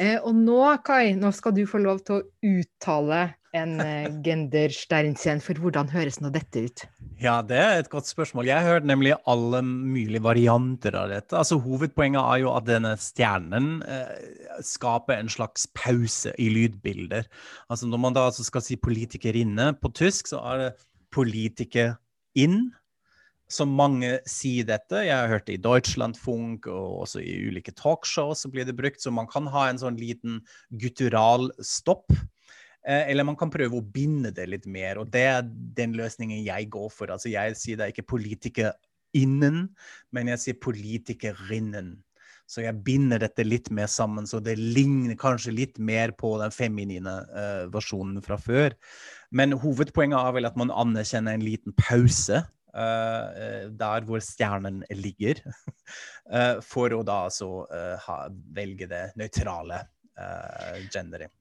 Eh, 0.00 0.16
og 0.24 0.34
nå, 0.36 0.58
Kai, 0.86 1.12
nå 1.18 1.32
skal 1.36 1.54
du 1.56 1.64
få 1.68 1.82
lov 1.82 2.00
til 2.06 2.20
å 2.20 2.26
uttale 2.48 3.22
en 3.56 3.76
eh, 3.84 4.08
gendersternsen, 4.26 5.42
for 5.44 5.60
hvordan 5.60 5.90
høres 5.92 6.18
nå 6.22 6.32
dette 6.32 6.64
ut? 6.64 6.84
Ja, 7.22 7.36
det 7.46 7.58
er 7.60 7.82
et 7.82 7.90
godt 7.92 8.08
spørsmål. 8.08 8.48
Jeg 8.48 8.58
har 8.58 8.78
hørt 8.78 8.88
nemlig 8.88 9.12
alle 9.30 9.60
mulige 9.62 10.22
varianter 10.24 10.96
av 10.98 11.12
dette. 11.12 11.36
Altså, 11.38 11.60
Hovedpoenget 11.62 12.22
er 12.22 12.42
jo 12.42 12.52
at 12.54 12.66
denne 12.66 12.94
stjernen 13.00 13.82
eh, 13.84 14.14
skaper 14.66 15.20
en 15.20 15.30
slags 15.32 15.68
pause 15.76 16.32
i 16.40 16.48
lydbilder. 16.52 17.28
Altså, 17.68 17.90
Når 17.90 18.04
man 18.06 18.16
da 18.16 18.26
altså 18.30 18.46
skal 18.48 18.64
si 18.64 18.80
'politikerinne' 18.80 19.74
på 19.78 19.92
tysk, 19.92 20.32
så 20.32 20.40
er 20.52 20.64
det 20.64 20.70
'politiker 21.12 21.98
inn'. 22.38 22.72
Så 23.52 23.66
mange 23.68 24.14
sier 24.28 24.64
dette. 24.64 25.02
Jeg 25.04 25.12
har 25.12 25.28
hørt 25.28 25.44
det 25.48 25.58
i 25.58 25.62
Deutschlandfunk 25.62 26.66
og 26.72 27.02
også 27.04 27.20
i 27.20 27.34
ulike 27.50 27.74
talkshow 27.76 28.32
så 28.38 28.48
blir 28.52 28.64
det 28.64 28.76
brukt. 28.78 29.02
Så 29.02 29.12
man 29.12 29.28
kan 29.28 29.50
ha 29.52 29.66
en 29.68 29.80
sånn 29.80 29.98
liten 30.00 30.40
guttural 30.80 31.50
stopp. 31.60 32.08
Eh, 32.82 33.10
eller 33.12 33.26
man 33.28 33.36
kan 33.38 33.52
prøve 33.52 33.78
å 33.78 33.84
binde 33.94 34.32
det 34.34 34.48
litt 34.50 34.64
mer, 34.66 34.98
og 34.98 35.12
det 35.14 35.26
er 35.30 35.44
den 35.76 35.92
løsningen 35.98 36.40
jeg 36.42 36.70
går 36.72 36.88
for. 36.90 37.12
Altså 37.14 37.30
Jeg 37.30 37.58
sier 37.60 37.78
det 37.78 37.86
er 37.86 37.94
ikke 37.94 38.10
politikerinnen, 38.14 39.68
men 40.10 40.32
jeg 40.32 40.42
sier 40.42 40.58
politikerinnen. 40.62 41.94
Så 42.50 42.64
jeg 42.64 42.82
binder 42.84 43.22
dette 43.22 43.44
litt 43.46 43.70
mer 43.72 43.86
sammen, 43.88 44.26
så 44.28 44.40
det 44.42 44.58
ligner 44.58 45.14
kanskje 45.16 45.54
litt 45.54 45.78
mer 45.78 46.10
på 46.18 46.34
den 46.40 46.52
feminine 46.52 47.14
uh, 47.32 47.68
versjonen 47.72 48.18
fra 48.24 48.36
før. 48.36 48.74
Men 49.30 49.54
hovedpoenget 49.62 50.18
er 50.18 50.34
vel 50.36 50.48
at 50.50 50.58
man 50.60 50.74
anerkjenner 50.74 51.38
en 51.38 51.46
liten 51.46 51.72
pause. 51.78 52.42
Uh, 52.72 53.68
der 53.76 54.04
hvor 54.08 54.22
stjernen 54.24 54.78
ligger, 54.96 55.42
uh, 56.32 56.56
for 56.72 56.94
å 56.96 57.02
da 57.04 57.18
altså 57.26 57.66
ha, 58.06 58.16
velge 58.56 58.88
det 58.88 59.10
nøytrale 59.20 59.82
genderet. 60.92 61.32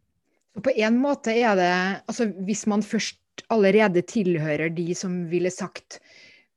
På 0.64 0.72
en 0.72 0.98
måte 1.00 1.32
er 1.36 1.56
det 1.60 1.74
Altså 2.10 2.26
hvis 2.48 2.64
man 2.72 2.82
først 2.84 3.44
allerede 3.52 4.02
tilhører 4.08 4.72
de 4.76 4.90
som 4.96 5.14
ville 5.32 5.52
sagt 5.52 6.00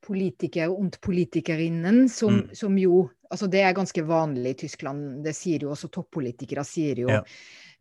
politiker 0.05 0.71
und 0.71 1.01
politikerinnen, 1.03 2.09
som, 2.11 2.41
mm. 2.43 2.55
som, 2.55 2.79
jo 2.79 3.05
Altså 3.31 3.49
det 3.51 3.65
er 3.67 3.75
ganske 3.75 4.03
vanlig 4.07 4.53
i 4.53 4.59
Tyskland. 4.63 5.25
Det 5.25 5.33
sier 5.35 5.65
jo 5.65 5.73
også 5.75 5.91
toppolitikere 5.91 6.63
sier 6.67 7.01
jo 7.03 7.09
ja. 7.11 7.23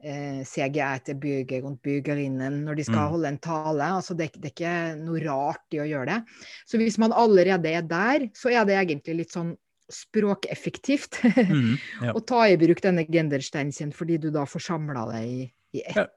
Eh, 0.04 0.44
CGR 0.48 1.02
til 1.08 1.18
bürger 1.24 1.66
und 1.68 1.82
bürgerinnen 1.86 2.62
når 2.68 2.80
de 2.80 2.86
skal 2.88 3.02
mm. 3.02 3.16
holde 3.16 3.32
en 3.34 3.42
tale. 3.44 3.90
Altså 4.00 4.18
det, 4.20 4.30
det, 4.36 4.52
er 4.52 4.56
ikke 4.56 4.78
noe 5.02 5.24
rart 5.26 5.76
i 5.76 5.82
å 5.84 5.90
gjøre 5.90 6.12
det. 6.12 6.46
Så 6.70 6.80
hvis 6.82 7.00
man 7.02 7.16
allerede 7.16 7.74
er 7.74 7.88
der, 7.88 8.30
så 8.38 8.54
er 8.54 8.68
det 8.70 8.78
egentlig 8.80 9.24
litt 9.24 9.36
sånn 9.36 9.56
språkeffektivt 9.94 11.20
mm, 11.24 11.74
ja. 12.08 12.14
å 12.16 12.22
ta 12.24 12.46
i 12.50 12.56
bruk 12.58 12.80
denne 12.82 13.04
gendersteinsen, 13.10 13.92
fordi 13.94 14.22
du 14.24 14.32
da 14.34 14.46
får 14.50 14.72
samla 14.72 15.10
deg 15.12 15.28
i 15.28 15.44
i 15.74 15.82
ett 15.86 15.98
ja. 15.98 16.08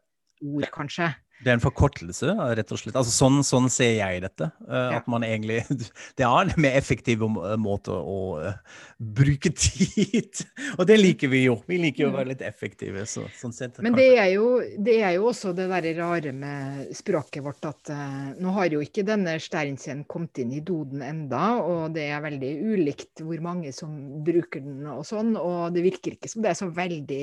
ord, 0.44 0.68
kanskje. 0.72 1.10
Det 1.44 1.50
er 1.50 1.58
en 1.58 1.62
forkortelse, 1.62 2.32
rett 2.56 2.70
og 2.72 2.80
slett. 2.80 2.96
Altså, 2.96 3.12
sånn, 3.12 3.42
sånn 3.44 3.66
ser 3.72 3.92
jeg 3.98 4.22
dette. 4.24 4.48
Uh. 4.64 4.96
At 4.96 5.08
man 5.10 5.24
egentlig 5.26 5.60
Det 6.18 6.24
er 6.24 6.48
en 6.48 6.52
mer 6.62 6.76
effektiv 6.78 7.20
måte 7.60 7.92
å 7.92 8.20
uh, 8.40 8.78
bruke 8.96 9.52
tid 9.52 10.40
Og 10.78 10.86
det 10.88 10.96
liker 10.96 11.30
vi 11.32 11.42
jo. 11.44 11.58
Vi 11.68 11.78
liker 11.82 12.06
jo 12.06 12.10
å 12.10 12.16
være 12.16 12.32
litt 12.32 12.44
effektive. 12.46 13.04
Så, 13.10 13.26
sånn 13.36 13.52
sett, 13.56 13.82
Men 13.84 13.98
det 13.98 14.08
er, 14.16 14.30
jo, 14.32 14.48
det 14.80 14.96
er, 15.02 15.16
jo, 15.18 15.28
også 15.32 15.52
det 15.56 15.68
derre 15.72 15.92
rare 15.98 16.32
med 16.36 16.96
språket 16.96 17.44
vårt 17.44 17.68
at 17.68 17.92
uh, 17.92 18.32
nå 18.40 18.56
har 18.56 18.72
jo 18.72 18.80
ikke 18.84 19.04
denne 19.06 19.36
Sternsen 19.42 20.06
kommet 20.08 20.40
inn 20.40 20.56
i 20.56 20.64
doden 20.64 21.04
enda, 21.04 21.58
og 21.60 21.94
det 21.96 22.08
er 22.08 22.24
veldig 22.24 22.52
ulikt 22.72 23.22
hvor 23.26 23.44
mange 23.44 23.74
som 23.76 23.92
bruker 24.24 24.64
den 24.64 24.86
og 24.90 25.04
sånn, 25.06 25.34
og 25.36 25.74
det 25.76 25.84
virker 25.84 26.16
ikke 26.16 26.30
som 26.32 26.44
det 26.44 26.52
er 26.52 26.58
så 26.58 26.70
veldig 26.72 27.22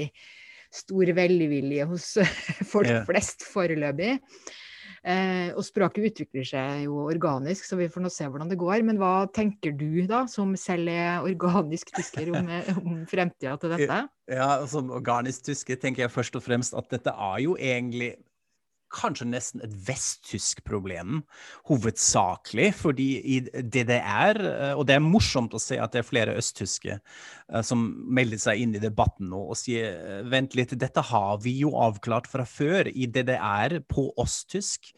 stor 0.73 1.13
velvilje 1.15 1.87
hos 1.89 2.11
folk 2.73 2.89
yeah. 2.89 3.07
flest 3.07 3.45
foreløpig. 3.49 4.17
Eh, 5.03 5.49
og 5.51 5.65
språket 5.67 6.05
utvikler 6.07 6.45
seg 6.47 6.85
jo 6.85 7.01
organisk, 7.11 7.65
så 7.67 7.75
vi 7.75 7.89
får 7.91 8.05
nå 8.05 8.11
se 8.13 8.27
hvordan 8.31 8.51
det 8.51 8.59
går. 8.61 8.85
Men 8.87 8.99
hva 9.01 9.27
tenker 9.35 9.75
du, 9.75 10.05
da, 10.07 10.23
som 10.31 10.53
selv 10.59 10.91
er 10.93 11.25
organisk 11.27 11.91
tysker, 11.95 12.31
om, 12.31 12.51
om 12.79 13.01
fremtida 13.09 13.57
til 13.59 13.75
dette? 13.75 14.03
Ja, 14.31 14.51
Som 14.71 14.93
organisk 14.95 15.49
tysker 15.49 15.79
tenker 15.81 16.05
jeg 16.05 16.13
først 16.13 16.39
og 16.39 16.45
fremst 16.45 16.77
at 16.77 16.87
dette 16.93 17.11
er 17.11 17.43
jo 17.43 17.57
egentlig 17.59 18.13
kanskje 18.93 19.27
nesten 19.27 19.63
et 19.65 19.73
vesttysk 19.87 20.61
problem, 20.67 21.23
hovedsakelig. 21.69 22.69
Fordi 22.77 23.07
i 23.35 23.39
DDR 23.43 24.39
eh, 24.39 24.73
Og 24.77 24.85
det 24.87 24.97
er 24.97 25.03
morsomt 25.03 25.55
å 25.55 25.61
se 25.61 25.79
at 25.81 25.93
det 25.93 26.03
er 26.03 26.07
flere 26.07 26.37
østtyske 26.39 26.99
som 27.61 27.83
melder 28.09 28.39
seg 28.41 28.63
inn 28.63 28.73
i 28.73 28.81
debatten 28.81 29.29
nå 29.29 29.43
og 29.53 29.59
sier 29.59 29.93
eh, 29.93 30.23
vent 30.29 30.55
litt, 30.57 30.73
dette 30.79 31.03
har 31.11 31.37
vi 31.43 31.59
jo 31.59 31.75
avklart 31.77 32.29
fra 32.31 32.47
før. 32.49 32.89
I 32.89 33.05
DDR 33.11 33.79
på 33.89 34.09
oss-tysk, 34.17 34.93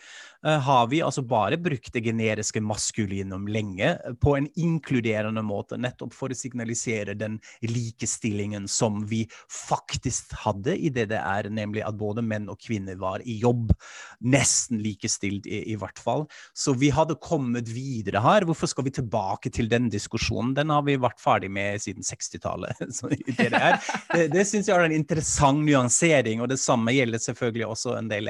har 0.46 0.88
vi 0.92 1.00
altså 1.02 1.24
bare 1.26 1.58
brukt 1.58 1.90
det 1.96 2.04
generiske 2.06 2.62
maskulinum 2.62 3.48
lenge 3.50 3.96
på 4.22 4.36
en 4.38 4.46
inkluderende 4.62 5.42
måte, 5.42 5.80
nettopp 5.82 6.14
for 6.14 6.30
å 6.30 6.38
signalisere 6.38 7.16
den 7.18 7.40
likestillingen 7.66 8.68
som 8.70 9.00
vi 9.10 9.24
faktisk 9.50 10.36
hadde 10.44 10.76
i 10.78 10.92
DDR, 10.94 11.50
nemlig 11.50 11.82
at 11.88 11.98
både 11.98 12.22
menn 12.22 12.46
og 12.54 12.62
kvinner 12.62 13.00
var 13.02 13.26
i 13.26 13.40
jobb 13.42 13.74
nesten 14.22 14.84
likestilt, 14.86 15.50
i, 15.50 15.64
i 15.74 15.80
hvert 15.82 15.98
fall. 15.98 16.28
Så 16.54 16.76
vi 16.78 16.92
hadde 16.94 17.18
kommet 17.26 17.72
videre 17.74 18.22
her. 18.22 18.46
Hvorfor 18.46 18.70
skal 18.70 18.86
vi 18.86 18.94
tilbake 19.00 19.50
til 19.50 19.72
den 19.72 19.90
diskusjonen? 19.90 20.54
Den 20.58 20.74
har 20.74 20.86
vi 20.86 21.00
vært 21.02 21.22
ferdig 21.24 21.50
med 21.50 21.82
siden 21.82 22.06
60-tallet. 22.06 22.45
det, 23.38 23.50
det, 23.52 24.26
det 24.34 24.48
syns 24.48 24.70
jeg 24.70 24.76
er 24.76 24.88
en 24.88 24.96
interessant 24.96 25.66
nyansering, 25.66 26.44
og 26.44 26.52
det 26.52 26.62
samme 26.62 26.94
gjelder 26.96 27.24
selvfølgelig 27.24 27.72
også 27.74 27.98
en 28.00 28.12
del 28.12 28.30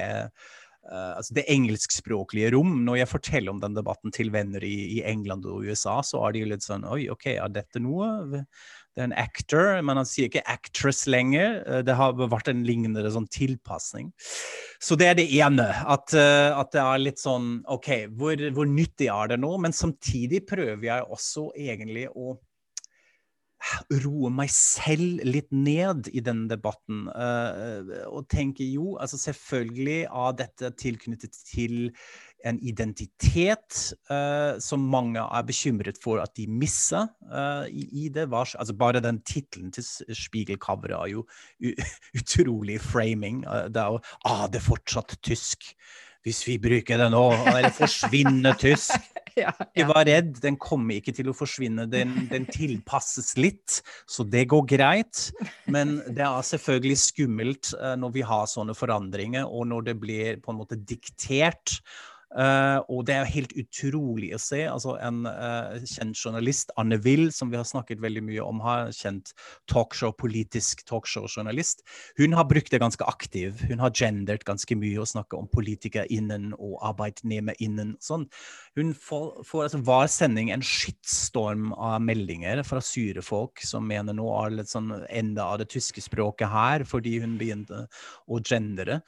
Uh, 0.85 1.17
altså 1.17 1.33
det 1.33 1.47
engelskspråklige 1.49 2.51
rom. 2.53 2.83
Når 2.85 2.99
jeg 2.99 3.09
forteller 3.09 3.53
om 3.55 3.61
den 3.61 3.73
debatten 3.73 4.13
til 4.13 4.29
venner 4.33 4.61
i, 4.63 4.99
i, 4.99 5.03
England 5.09 5.47
og 5.49 5.65
USA, 5.65 5.97
så 6.05 6.21
er 6.27 6.35
de 6.35 6.43
litt 6.51 6.65
sånn 6.65 6.85
Oi, 6.85 7.07
OK, 7.09 7.31
er 7.33 7.53
dette 7.53 7.81
noe? 7.81 8.09
Det 8.93 9.01
er 9.01 9.07
en 9.07 9.15
actor, 9.17 9.71
men 9.81 9.97
han 9.97 10.05
sier 10.05 10.29
ikke 10.29 10.45
actress 10.45 11.07
lenger. 11.09 11.57
Eh, 11.65 11.81
det 11.87 11.97
har 11.97 12.13
vært 12.21 12.51
en 12.53 12.61
lignende 12.67 13.09
sånn 13.11 13.25
tilpasning. 13.33 14.11
Så 14.77 14.97
det 14.99 15.09
er 15.09 15.17
det 15.17 15.25
ene. 15.39 15.65
At, 15.89 16.13
at 16.13 16.71
det 16.75 16.83
er 16.83 17.01
litt 17.01 17.23
sånn 17.23 17.63
OK, 17.65 17.89
hvor, 18.13 18.45
hvor, 18.53 18.69
nyttig 18.69 19.09
er 19.09 19.33
det 19.33 19.41
nå? 19.41 19.55
Men 19.65 19.73
samtidig 19.73 20.45
prøver 20.45 20.85
jeg 20.85 21.09
også 21.17 21.49
egentlig 21.57 22.11
å 22.13 22.37
roe 24.03 24.31
meg 24.33 24.51
selv 24.53 25.23
litt 25.25 25.51
ned 25.53 26.09
i 26.13 26.23
denne 26.25 26.49
debatten. 26.51 27.07
Uh, 27.09 28.05
og 28.11 28.27
tenke 28.31 28.65
jo, 28.67 28.95
altså 29.01 29.19
selvfølgelig 29.21 30.05
av 30.11 30.37
dette 30.41 30.71
tilknyttet 30.79 31.37
til 31.47 31.91
en 32.45 32.59
identitet 32.61 33.79
uh, 34.11 34.57
som 34.61 34.83
mange 34.91 35.21
er 35.23 35.45
bekymret 35.47 35.97
for 36.01 36.21
at 36.21 36.35
de 36.37 36.45
misser 36.49 37.07
uh, 37.31 37.65
i, 37.69 38.07
det. 38.13 38.27
Var, 38.31 38.53
altså 38.59 38.77
bare 38.77 39.01
den 39.03 39.21
tittelen 39.25 39.73
til 39.73 39.85
Spiegelcoveret 40.15 40.97
er 40.99 41.13
jo 41.15 41.25
utrolig 42.19 42.79
framing. 42.83 43.43
Det 43.45 43.81
er 43.81 43.95
jo 43.95 44.01
ah, 44.29 44.45
det 44.51 44.61
er 44.61 44.69
fortsatt 44.69 45.17
tysk. 45.25 45.73
Hvis 46.25 46.41
vi 46.47 46.55
bruker 46.57 46.97
det 46.97 47.11
nå, 47.13 47.25
eller 47.45 47.67
det 47.67 47.75
forsvinner 47.77 48.57
tysk. 48.57 48.95
ja, 49.37 49.51
ja. 49.51 49.51
Ikke 49.75 49.87
vær 49.91 50.07
redd, 50.07 50.31
den 50.41 50.57
kommer 50.61 50.97
ikke 50.97 51.13
til 51.15 51.29
å 51.29 51.35
forsvinne. 51.37 51.85
Den, 51.91 52.15
den, 52.31 52.47
tilpasses 52.49 53.35
litt, 53.37 53.81
så 54.09 54.25
det 54.25 54.47
går 54.49 54.65
greit. 54.73 55.27
Men 55.69 55.99
det 56.07 56.25
er 56.25 56.49
selvfølgelig 56.49 56.97
skummelt 57.03 57.73
når 58.01 58.15
vi 58.15 58.25
har 58.25 58.49
sånne 58.49 58.73
forandringer, 58.77 59.45
og 59.45 59.69
når 59.69 59.89
det 59.91 59.97
blir 60.01 60.41
på 60.41 60.53
en 60.53 60.61
måte 60.63 60.79
diktert 60.79 61.77
Uh, 62.35 62.81
og 62.91 63.05
det 63.07 63.15
er 63.15 63.29
helt 63.31 63.53
utrolig 63.55 64.33
å 64.35 64.39
se. 64.41 64.65
altså 64.67 64.97
En 64.99 65.23
uh, 65.23 65.77
kjent 65.87 66.19
journalist, 66.19 66.73
Anne 66.79 66.97
Will, 67.05 67.29
som 67.31 67.51
vi 67.51 67.59
har 67.59 67.67
snakket 67.67 68.01
veldig 68.03 68.25
mye 68.27 68.43
om 68.43 68.59
her, 68.65 68.91
kjent 68.95 69.31
talkshow, 69.71 70.11
politisk 70.19 70.83
talkshow-journalist, 70.89 71.85
hun 72.19 72.35
har 72.35 72.47
brukt 72.49 72.73
det 72.73 72.81
ganske 72.83 73.07
aktiv. 73.07 73.63
Hun 73.69 73.79
har 73.83 73.95
gendert 73.95 74.43
ganske 74.47 74.75
mye 74.79 74.99
og 74.99 75.07
snakket 75.13 75.37
om 75.39 75.47
politikere 75.51 76.09
innen 76.11 76.51
og 76.57 76.75
arbeidnehmer 76.83 77.55
innen. 77.63 77.95
Sånn. 78.03 78.27
Hun 78.75 78.91
får, 78.99 79.45
får 79.47 79.69
altså 79.69 79.81
hver 79.87 80.11
sending 80.11 80.51
en 80.51 80.65
skittstorm 80.65 81.71
av 81.71 82.01
meldinger 82.03 82.65
fra 82.67 82.83
syre 82.83 83.23
folk 83.23 83.63
som 83.63 83.87
mener 83.87 84.17
nå 84.17 84.27
er 84.41 84.59
litt 84.59 84.71
sånn 84.71 84.91
enda 85.07 85.47
av 85.53 85.61
det 85.63 85.69
tyske 85.71 86.03
språket 86.03 86.51
her, 86.51 86.83
fordi 86.87 87.17
hun 87.23 87.39
begynte 87.39 87.85
å 88.27 88.43
gendere. 88.43 88.99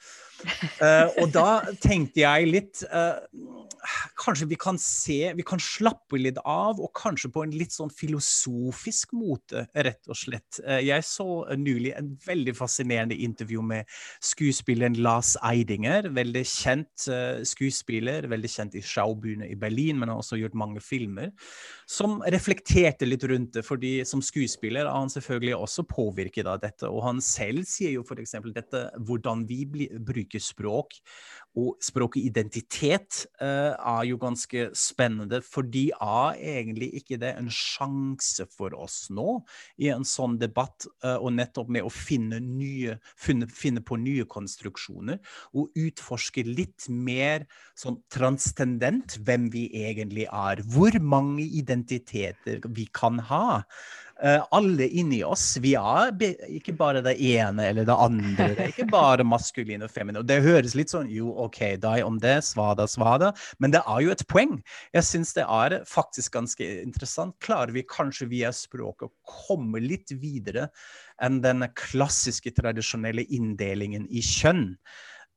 Uh, 0.78 1.08
og 1.18 1.32
da 1.34 1.48
tenkte 1.82 2.22
jeg 2.22 2.46
litt 2.46 2.82
uh, 2.92 3.18
kanskje 4.18 4.46
vi 4.50 4.58
kan 4.60 4.76
se 4.78 5.32
Vi 5.34 5.44
kan 5.46 5.58
slappe 5.62 6.18
litt 6.20 6.38
av, 6.44 6.78
og 6.78 6.92
kanskje 6.96 7.30
på 7.34 7.42
en 7.42 7.54
litt 7.54 7.74
sånn 7.74 7.90
filosofisk 7.94 9.14
måte, 9.18 9.64
rett 9.74 10.10
og 10.10 10.18
slett. 10.18 10.60
Uh, 10.62 10.78
jeg 10.84 11.06
så 11.06 11.26
nylig 11.58 11.94
en 11.98 12.12
veldig 12.26 12.54
fascinerende 12.58 13.18
intervju 13.18 13.64
med 13.66 13.88
skuespilleren 14.24 14.98
Lars 15.02 15.34
Eidinger. 15.46 16.10
Veldig 16.14 16.44
kjent 16.48 17.08
skuespiller, 17.48 18.26
veldig 18.30 18.50
kjent 18.50 18.76
i 18.78 18.82
Schaubühne 18.84 19.48
i 19.48 19.56
Berlin, 19.58 19.98
men 19.98 20.12
har 20.12 20.20
også 20.20 20.38
gjort 20.40 20.56
mange 20.58 20.82
filmer. 20.84 21.32
Som 21.88 22.18
reflekterte 22.34 23.08
litt 23.08 23.24
rundt 23.28 23.56
det, 23.56 23.64
fordi 23.66 23.92
som 24.08 24.22
skuespiller 24.24 24.86
er 24.86 24.94
han 24.94 25.10
selvfølgelig 25.12 25.56
også 25.56 25.86
påvirket 25.88 26.50
av 26.50 26.60
dette. 26.62 26.90
Og 26.90 27.02
han 27.06 27.22
selv 27.24 27.66
sier 27.68 27.96
jo 27.96 28.04
f.eks. 28.06 28.36
dette 28.54 28.84
hvordan 29.08 29.46
vi 29.48 29.64
bruker 29.64 30.27
språk 30.36 31.00
og 31.56 31.78
språket 31.82 32.26
identitet 32.28 33.24
uh, 33.40 33.74
er 33.74 34.04
jo 34.08 34.18
ganske 34.20 34.68
spennende, 34.76 35.40
fordi 35.44 35.88
er 35.94 36.38
egentlig 36.38 36.90
ikke 37.00 37.18
det 37.20 37.32
en 37.38 37.50
sjanse 37.52 38.46
for 38.52 38.76
oss 38.78 39.08
nå 39.14 39.40
i 39.80 39.90
en 39.94 40.06
sånn 40.06 40.38
debatt, 40.40 40.86
uh, 41.04 41.16
og 41.16 41.32
nettopp 41.38 41.72
med 41.74 41.86
å 41.86 41.92
finne, 41.92 42.40
nye, 42.44 42.98
finne, 43.18 43.48
finne, 43.50 43.82
på 43.84 43.98
nye 44.00 44.26
konstruksjoner, 44.28 45.20
og 45.56 45.72
utforske 45.78 46.44
litt 46.46 46.88
mer 46.92 47.46
sånn 47.78 48.00
transcendent 48.12 49.18
hvem 49.24 49.48
vi 49.54 49.68
egentlig 49.86 50.28
er. 50.28 50.62
Hvor 50.68 50.98
mange 51.02 51.46
identiteter 51.46 52.62
vi 52.74 52.88
kan 52.92 53.18
ha. 53.30 53.62
Uh, 54.18 54.42
alle 54.50 54.88
inni 54.98 55.20
oss. 55.22 55.52
Vi 55.62 55.76
er 55.78 56.10
ikke 56.50 56.72
bare 56.74 57.04
det 57.06 57.14
ene 57.22 57.68
eller 57.70 57.86
det 57.86 57.94
andre. 57.94 58.48
Det 58.56 58.64
er 58.64 58.72
ikke 58.72 58.88
bare 58.90 59.26
maskulin 59.26 59.86
og 59.86 59.92
feminin. 59.94 60.18
Og 60.24 60.26
det 60.26 60.40
høres 60.42 60.74
litt 60.74 60.90
sånn 60.90 61.06
jo, 61.12 61.30
OK, 61.38 61.60
deg 61.82 62.04
om 62.06 62.18
det, 62.22 62.36
svada, 62.46 62.88
svada. 62.90 63.32
Men 63.62 63.74
det 63.74 63.82
er 63.84 64.04
jo 64.04 64.14
et 64.14 64.24
poeng. 64.30 64.56
Jeg 64.96 65.06
syns 65.08 65.34
det 65.36 65.46
er 65.46 65.78
faktisk 65.88 66.34
ganske 66.38 66.70
interessant. 66.82 67.36
Klarer 67.44 67.74
vi 67.76 67.86
kanskje 67.88 68.30
via 68.32 68.52
språket 68.54 69.08
å 69.08 69.14
komme 69.48 69.82
litt 69.84 70.12
videre 70.20 70.68
enn 71.22 71.40
den 71.44 71.66
klassiske, 71.78 72.52
tradisjonelle 72.56 73.26
inndelingen 73.34 74.06
i 74.10 74.24
kjønn? 74.24 74.74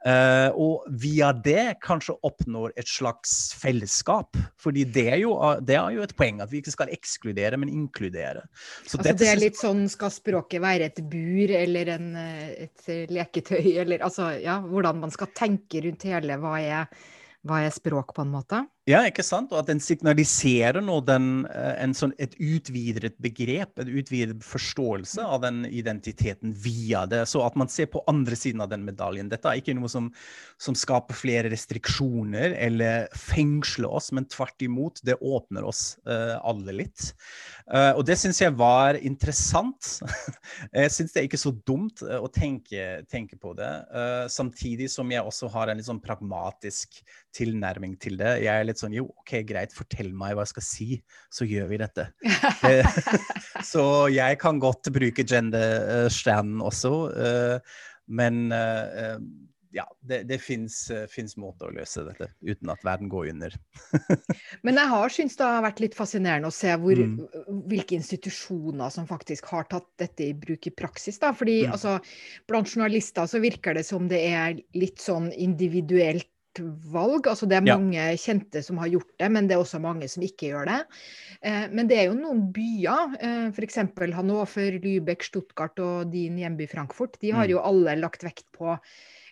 Uh, 0.02 0.49
og 0.58 0.86
via 0.97 1.28
det 1.45 1.76
kanskje 1.86 2.16
oppnår 2.26 2.72
et 2.80 2.89
slags 2.89 3.54
fellesskap. 3.54 4.38
fordi 4.58 4.84
det 4.89 5.04
er, 5.14 5.20
jo, 5.22 5.36
det 5.62 5.76
er 5.78 5.93
jo 5.93 6.02
et 6.02 6.16
poeng, 6.18 6.39
at 6.41 6.49
vi 6.49 6.58
ikke 6.62 6.74
skal 6.74 6.93
ekskludere, 6.93 7.60
men 7.62 7.70
inkludere. 7.70 8.47
Så 8.88 8.97
altså 8.97 9.14
det 9.14 9.30
er 9.30 9.38
litt 9.38 9.60
sånn, 9.60 9.86
Skal 9.91 10.14
språket 10.14 10.64
være 10.64 10.89
et 10.89 11.04
bur 11.06 11.54
eller 11.54 11.93
en, 11.93 12.10
eh, 12.18 12.66
et 12.66 13.12
leketøy, 13.14 13.78
eller 13.84 14.02
altså, 14.02 14.32
ja, 14.41 14.58
hvordan 14.66 15.04
man 15.04 15.14
skal 15.14 15.30
tenke 15.38 15.84
rundt 15.86 16.08
hele 16.10 16.38
hva 16.41 16.58
er, 16.62 17.06
hva 17.45 17.62
er 17.62 17.74
språk, 17.74 18.16
på 18.18 18.26
en 18.26 18.34
måte? 18.34 18.66
Ja, 18.89 19.03
ikke 19.05 19.21
sant? 19.21 19.51
Og 19.53 19.59
at 19.59 19.67
den 19.69 19.79
signaliserer 19.84 20.82
nå 20.82 20.95
den, 21.05 21.45
eh, 21.45 21.84
sånn, 21.93 22.15
et 22.17 22.34
utvidet 22.41 23.13
begrep, 23.21 23.77
en 23.77 23.91
utvidet 23.93 24.41
forståelse 24.41 25.21
av 25.21 25.43
den 25.43 25.67
identiteten 25.69 26.55
via 26.57 27.05
det. 27.05 27.27
Så 27.29 27.45
at 27.45 27.55
man 27.55 27.69
ser 27.69 27.91
på 27.93 28.01
andre 28.07 28.36
siden 28.36 28.59
av 28.59 28.71
den 28.71 28.84
medaljen. 28.84 29.29
Dette 29.29 29.45
er 29.45 29.61
ikke 29.61 29.75
noe 29.77 29.88
som, 29.88 30.09
som 30.57 30.73
skaper 30.73 31.13
flere 31.13 31.51
restriksjoner 31.53 32.57
eller 32.57 33.05
fengsler 33.13 33.86
oss, 33.86 34.09
men 34.11 34.25
tvert 34.25 34.65
imot, 34.65 35.03
det 35.05 35.19
åpner 35.21 35.63
oss 35.63 35.99
uh, 36.09 36.41
alle 36.41 36.73
litt. 36.73 37.13
Uh, 37.69 37.93
og 37.93 38.05
det 38.09 38.17
syns 38.17 38.41
jeg 38.41 38.57
var 38.57 38.97
interessant. 38.97 40.01
jeg 40.73 40.89
syns 40.89 41.13
det 41.13 41.21
er 41.21 41.29
ikke 41.29 41.38
så 41.38 41.53
dumt 41.69 42.01
uh, 42.01 42.17
å 42.17 42.34
tenke, 42.34 43.05
tenke, 43.05 43.38
på 43.41 43.53
det. 43.55 43.69
samtidig 44.29 44.89
som 44.91 45.09
jeg 45.09 45.23
også 45.23 45.47
har 45.53 45.69
en 45.71 45.79
litt 45.79 45.88
sånn 45.88 46.01
pragmatisk 46.03 46.99
tilnærming 47.36 47.95
til 48.01 48.17
det. 48.19 48.41
Jeg 48.43 48.51
er 48.51 48.67
litt 48.72 48.82
sånn 48.82 48.95
jo, 48.95 49.07
OK, 49.22 49.36
greit, 49.47 49.76
fortell 49.76 50.11
meg 50.17 50.36
hva 50.36 50.47
jeg 50.47 50.53
skal 50.55 50.67
si, 50.67 50.89
så 51.34 51.47
gjør 51.47 51.69
vi 51.72 51.82
dette. 51.84 52.07
så 53.74 53.86
jeg 54.11 54.41
kan 54.41 54.61
godt 54.63 54.91
bruke 54.95 55.28
gender-standen 55.28 56.63
også, 56.65 56.95
uh, 57.13 57.88
men 58.11 58.47
uh, 58.51 59.19
ja, 59.72 59.86
det, 59.99 60.24
det 60.28 60.38
fins 60.43 61.38
måter 61.39 61.69
å 61.69 61.74
løse 61.76 62.03
dette 62.03 62.28
uten 62.43 62.72
at 62.74 62.84
verden 62.86 63.09
går 63.11 63.30
under. 63.32 63.55
Men 64.65 64.80
jeg 64.80 64.91
har 64.91 65.13
syntes 65.13 65.38
det 65.39 65.47
har 65.47 65.63
vært 65.63 65.82
litt 65.84 65.95
fascinerende 65.97 66.51
å 66.51 66.55
se 66.55 66.74
hvor, 66.82 66.99
mm. 66.99 67.15
hvilke 67.72 67.95
institusjoner 67.97 68.91
som 68.93 69.07
faktisk 69.09 69.47
har 69.53 69.69
tatt 69.72 69.88
dette 70.01 70.28
i 70.28 70.36
bruk 70.38 70.67
i 70.67 70.76
praksis. 70.76 71.19
Da. 71.22 71.32
Fordi 71.38 71.61
mm. 71.63 71.76
altså, 71.78 71.97
blant 72.51 72.72
journalister 72.72 73.30
så 73.32 73.41
virker 73.43 73.78
det 73.78 73.86
som 73.88 74.11
det 74.11 74.22
er 74.28 74.59
litt 74.76 74.99
sånn 75.03 75.32
individuelt 75.32 76.28
valg. 76.60 77.28
Altså 77.30 77.47
det 77.49 77.58
er 77.60 77.68
mange 77.68 77.97
ja. 77.97 78.18
kjente 78.20 78.64
som 78.66 78.80
har 78.82 78.91
gjort 78.91 79.12
det, 79.22 79.30
men 79.32 79.47
det 79.47 79.56
er 79.56 79.64
også 79.64 79.82
mange 79.84 80.10
som 80.12 80.26
ikke 80.26 80.52
gjør 80.52 80.68
det. 80.72 80.80
Eh, 81.41 81.66
men 81.72 81.89
det 81.89 81.99
er 81.99 82.10
jo 82.10 82.18
noen 82.18 82.47
byer, 82.56 83.16
eh, 83.22 83.47
f.eks. 83.54 83.80
Hannover, 84.18 84.78
Lübeck, 84.84 85.24
Stuttgart 85.28 85.80
og 85.84 86.12
din 86.14 86.39
hjemby 86.41 86.68
Frankfurt. 86.72 87.20
De 87.22 87.34
har 87.34 87.47
mm. 87.47 87.54
jo 87.56 87.64
alle 87.64 87.97
lagt 88.02 88.26
vekt 88.28 88.47
på 88.58 88.76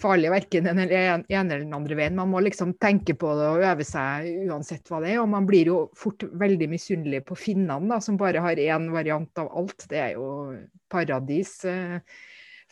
farlig 0.00 0.30
verken 0.32 0.66
den 0.66 0.80
ene 0.82 1.24
eller 1.28 1.62
den 1.64 1.74
andre 1.76 1.96
veien. 1.98 2.16
Man 2.18 2.30
må 2.32 2.40
liksom 2.42 2.74
tenke 2.82 3.14
på 3.18 3.32
det 3.38 3.48
og 3.48 3.64
øve 3.68 3.86
seg 3.86 4.28
uansett 4.48 4.88
hva 4.90 5.02
det 5.04 5.14
er. 5.14 5.22
Og 5.22 5.30
man 5.32 5.46
blir 5.48 5.70
jo 5.70 5.78
fort 5.98 6.24
veldig 6.40 6.68
misunnelig 6.72 7.22
på 7.28 7.38
finnene, 7.38 8.00
som 8.02 8.18
bare 8.20 8.42
har 8.44 8.60
én 8.62 8.90
variant 8.94 9.42
av 9.42 9.52
alt. 9.62 9.86
Det 9.90 10.00
er 10.00 10.14
jo 10.16 10.28
paradis. 10.92 11.58
Eh, 11.68 11.98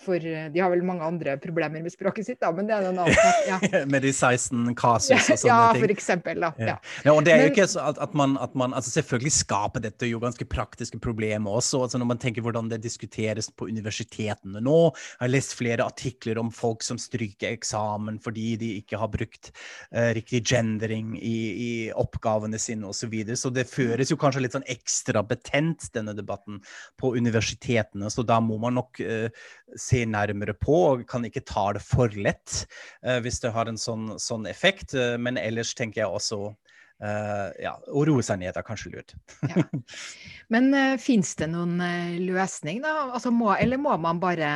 for 0.01 0.16
eh, 0.16 0.48
de 0.53 0.61
har 0.62 0.70
vel 0.72 0.82
mange 0.86 1.05
andre 1.05 1.36
problemer 1.40 1.82
med 1.84 1.92
språket 1.92 2.26
sitt, 2.26 2.40
da, 2.40 2.51
men 2.57 2.68
det 2.68 2.76
er 2.76 2.88
en 2.88 3.01
annen 3.03 3.16
sak. 3.16 3.40
Ja. 3.51 3.82
med 3.92 4.05
de 4.07 4.12
16 4.12 4.74
kasus 4.78 5.12
og 5.18 5.38
sånne 5.42 5.51
ja, 5.53 5.59
ting. 5.74 5.84
For 5.84 5.94
eksempel. 5.94 6.40
Da. 6.40 6.53
Ja. 6.59 6.76
ja. 7.05 7.14
og 7.14 7.24
det 7.26 7.34
er 7.34 7.42
men, 7.42 7.48
jo 7.48 7.55
ikke 7.55 7.68
så 7.70 7.84
at, 7.90 8.01
at, 8.01 8.16
man, 8.16 8.36
at 8.40 8.57
man 8.59 8.76
altså 8.76 8.90
Selvfølgelig 8.90 9.32
skaper 9.32 9.82
dette 9.84 10.09
jo 10.09 10.18
ganske 10.20 10.44
praktiske 10.51 10.98
problemer 11.03 11.53
også. 11.61 11.84
altså 11.84 12.01
Når 12.01 12.09
man 12.11 12.20
tenker 12.20 12.42
hvordan 12.44 12.68
det 12.72 12.80
diskuteres 12.82 13.51
på 13.55 13.68
universitetene 13.70 14.61
nå. 14.64 14.78
Jeg 14.90 15.22
har 15.22 15.30
lest 15.30 15.55
flere 15.59 15.86
artikler 15.86 16.40
om 16.42 16.51
folk 16.53 16.82
som 16.84 16.98
stryker 17.01 17.53
eksamen 17.53 18.18
fordi 18.20 18.48
de 18.61 18.72
ikke 18.80 18.98
har 18.98 19.11
brukt 19.12 19.53
uh, 19.94 20.11
riktig 20.16 20.42
gendering 20.48 21.14
i, 21.16 21.36
i 21.51 21.70
oppgavene 21.94 22.59
sine 22.61 22.88
osv. 22.88 23.01
Så, 23.01 23.09
videre. 23.11 23.38
så 23.38 23.51
det 23.55 23.64
føres 23.70 24.11
jo 24.12 24.18
kanskje 24.20 24.42
litt 24.44 24.55
sånn 24.55 24.66
ekstra 24.70 25.22
betent, 25.26 25.88
denne 25.94 26.12
debatten, 26.14 26.59
på 27.01 27.14
universitetene. 27.16 28.11
Så 28.12 28.24
da 28.26 28.40
må 28.44 28.59
man 28.61 28.76
nok 28.76 29.01
uh, 29.01 29.30
se 29.91 30.05
nærmere 30.09 30.55
på, 30.57 30.76
og 30.93 31.07
kan 31.11 31.26
ikke 31.26 31.45
ta 31.47 31.70
det 31.76 31.84
for 31.84 32.12
lett 32.16 32.64
uh, 33.07 33.18
hvis 33.24 33.41
det 33.43 33.55
har 33.55 33.70
en 33.70 33.80
sånn, 33.80 34.14
sånn 34.22 34.49
effekt. 34.51 34.95
Uh, 34.95 35.16
men 35.20 35.41
ellers 35.41 35.74
tenker 35.78 36.05
jeg 36.05 36.20
også 36.20 36.41
uh, 36.51 37.49
ja, 37.61 37.74
å 37.91 38.05
roe 38.09 38.24
seg 38.26 38.43
ned 38.43 38.57
er 38.57 38.66
kanskje 38.66 38.95
lurt. 38.95 39.16
ja. 39.51 39.66
Men 40.53 40.70
uh, 40.74 40.95
fins 41.03 41.34
det 41.41 41.51
noen 41.53 41.76
løsning, 42.22 42.82
da? 42.84 43.11
Altså, 43.11 43.34
må, 43.34 43.53
eller 43.57 43.80
må 43.82 43.97
man 44.03 44.22
bare 44.22 44.51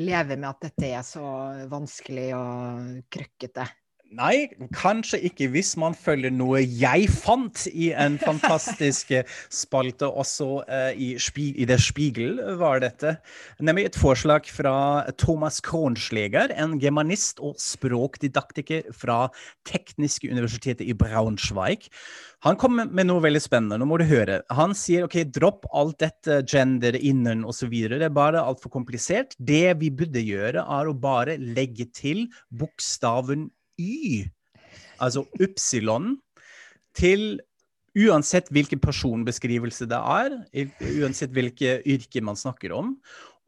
leve 0.00 0.38
med 0.38 0.50
at 0.52 0.70
dette 0.70 0.94
er 0.94 1.04
så 1.06 1.26
vanskelig 1.70 2.30
og 2.38 3.04
krøkkete? 3.12 3.68
Nei, 4.08 4.48
kanskje 4.72 5.18
ikke 5.28 5.50
hvis 5.52 5.74
man 5.76 5.92
følger 5.92 6.32
noe 6.32 6.62
jeg 6.64 7.10
fant 7.12 7.66
i 7.68 7.90
en 7.92 8.14
fantastisk 8.22 9.10
spalte 9.52 10.08
også 10.08 10.46
uh, 10.64 10.92
i, 10.96 11.10
i 11.20 11.66
Det 11.68 11.76
Spiegel, 11.84 12.40
var 12.56 12.80
dette. 12.80 13.18
Nemlig 13.60 13.90
et 13.90 13.98
forslag 14.00 14.48
fra 14.48 15.04
Thomas 15.20 15.60
Kornsleger, 15.60 16.54
en 16.56 16.78
germanist 16.80 17.42
og 17.44 17.60
språkdidaktiker 17.60 18.88
fra 18.96 19.26
Tekniske 19.68 20.32
universitetet 20.32 20.88
i 20.88 20.96
Braunschweig. 20.96 21.90
Han 22.46 22.56
kom 22.56 22.80
med 22.80 23.10
noe 23.10 23.20
veldig 23.20 23.44
spennende. 23.44 23.76
Nå 23.76 23.90
må 23.90 24.00
du 24.00 24.06
høre. 24.08 24.40
Han 24.54 24.72
sier 24.78 25.04
OK, 25.04 25.18
dropp 25.34 25.68
alt 25.76 25.98
dette 26.00 26.40
gender, 26.48 26.96
innen 26.96 27.44
osv. 27.44 27.76
Det 27.92 28.00
er 28.08 28.14
bare 28.14 28.40
altfor 28.40 28.72
komplisert. 28.72 29.36
Det 29.36 29.76
vi 29.82 29.92
burde 29.92 30.24
gjøre, 30.24 30.64
er 30.64 30.88
å 30.88 30.96
bare 30.96 31.36
legge 31.42 31.90
til 31.92 32.28
bokstaven 32.48 33.50
Y, 33.78 34.26
altså 35.00 35.24
ypsilon, 35.40 36.16
til 36.98 37.38
uansett 37.98 38.50
hvilken 38.54 38.80
personbeskrivelse 38.82 39.88
det 39.90 39.98
er, 39.98 40.36
uansett 41.00 41.32
hvilke 41.34 41.78
yrke 41.88 42.22
man 42.24 42.38
snakker 42.38 42.74
om. 42.76 42.96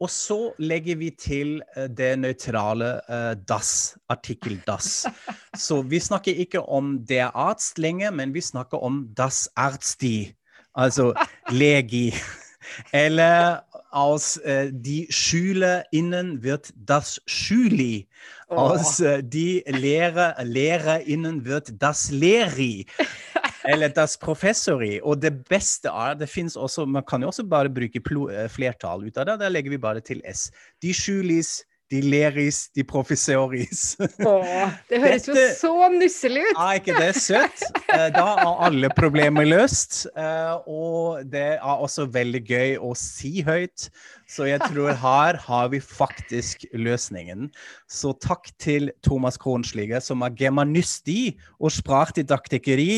Og 0.01 0.09
så 0.09 0.39
legger 0.57 0.97
vi 0.97 1.11
til 1.13 1.59
eh, 1.77 1.85
det 1.85 2.15
nøytrale 2.23 2.95
uh, 3.05 3.33
das, 3.47 3.93
artikkel 4.09 4.57
das. 4.65 5.05
Så 5.53 5.81
vi 5.85 5.99
snakker 6.01 6.33
ikke 6.41 6.63
om 6.65 6.95
det 7.05 7.27
arts 7.29 7.75
lenger, 7.77 8.09
men 8.11 8.33
vi 8.33 8.41
snakker 8.41 8.81
om 8.81 9.03
das 9.17 9.45
artsti, 9.55 10.33
altså 10.73 11.11
legi. 11.53 12.09
Eller 12.93 13.61
aus 13.93 14.39
uh, 14.41 14.71
die 14.73 15.05
Schüler 15.11 15.83
innen 15.91 16.41
wird 16.41 16.73
das 16.75 17.21
Schüli. 17.27 18.07
Aus 18.51 18.99
äh, 18.99 19.23
die 19.23 19.63
Lehrer, 19.65 20.35
LehrerInnen 20.43 21.45
wird 21.45 21.81
das 21.81 22.11
Leri. 22.11 22.85
Eller 23.63 23.89
das 23.89 24.17
Professori. 24.17 24.99
Og 25.01 25.21
det 25.21 25.47
beste 25.47 25.89
er 25.89 26.15
det 26.15 26.27
finnes 26.29 26.57
også, 26.57 26.85
Man 26.85 27.05
kan 27.05 27.21
jo 27.21 27.27
også 27.27 27.43
bare 27.43 27.69
bruke 27.69 28.01
eh, 28.33 28.49
flertall 28.49 29.05
ut 29.05 29.17
av 29.17 29.25
det. 29.25 29.39
Der 29.39 29.49
legger 29.49 29.71
vi 29.71 29.77
bare 29.77 30.01
til 30.01 30.21
S. 30.25 30.51
De 30.81 30.93
Schulis, 30.93 31.63
de 31.91 31.99
leris, 32.01 32.69
de 32.75 32.83
professoris. 32.87 33.97
Åh, 33.99 34.71
det 34.89 35.01
høres 35.03 35.27
Dette, 35.27 35.43
jo 35.43 35.57
så 35.59 35.89
nusselig 35.91 36.45
ut! 36.47 36.55
Er 36.55 36.79
ikke 36.79 36.95
det 36.99 37.11
søtt? 37.19 37.65
Eh, 37.91 38.07
da 38.15 38.25
er 38.39 38.63
alle 38.67 38.91
problemer 38.95 39.47
løst. 39.47 40.05
Eh, 40.15 40.69
og 40.71 41.25
det 41.31 41.45
er 41.57 41.75
også 41.75 42.07
veldig 42.13 42.43
gøy 42.47 42.79
å 42.79 42.93
si 42.97 43.43
høyt. 43.47 43.89
Så 44.31 44.47
jeg 44.47 44.63
tror 44.63 44.93
her 44.95 45.39
har 45.43 45.71
vi 45.73 45.81
faktisk 45.83 46.63
løsningen. 46.71 47.49
Så 47.91 48.13
takk 48.23 48.47
til 48.63 48.91
Thomas 49.03 49.35
Kronslige, 49.41 49.99
som 49.99 50.23
er 50.23 50.35
germanisti 50.39 51.33
og 51.59 51.73
språkdidaktikeri 51.75 52.91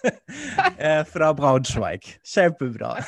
eh, 0.78 1.02
fra 1.10 1.32
Braunschweig. 1.34 2.06
Kjempebra. 2.22 3.00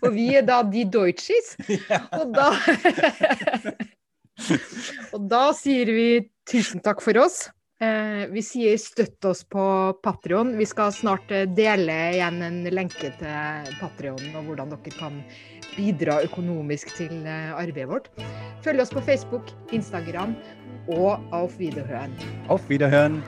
Og 0.00 0.14
vi 0.16 0.30
er 0.40 0.48
da 0.48 0.62
de 0.64 0.86
Deutsches. 0.88 1.56
Og 2.22 2.32
da 2.32 2.48
Og 5.14 5.26
da 5.30 5.48
sier 5.56 5.90
vi 5.92 6.06
tusen 6.48 6.82
takk 6.84 7.02
for 7.04 7.18
oss. 7.22 7.46
Eh, 7.82 8.28
vi 8.30 8.42
sier 8.46 8.76
støtt 8.78 9.24
oss 9.26 9.42
på 9.48 9.64
Patrion. 10.04 10.52
Vi 10.58 10.66
skal 10.70 10.92
snart 10.94 11.32
eh, 11.34 11.48
dele 11.50 11.96
igjen 12.14 12.38
en 12.46 12.60
lenke 12.70 13.10
til 13.18 13.72
Patrion 13.80 14.22
og 14.36 14.46
hvordan 14.46 14.70
dere 14.76 14.94
kan 14.94 15.18
bidra 15.74 16.20
økonomisk 16.22 16.94
til 17.00 17.26
eh, 17.26 17.50
arbeidet 17.56 17.90
vårt. 17.90 18.10
Følg 18.62 18.84
oss 18.84 18.94
på 18.94 19.02
Facebook, 19.02 19.50
Instagram 19.74 20.36
og 20.86 21.18
Auf 21.34 21.58
Wiederhøen. 21.58 22.14
Auf 22.48 22.70
Wiederhøen. 22.70 23.22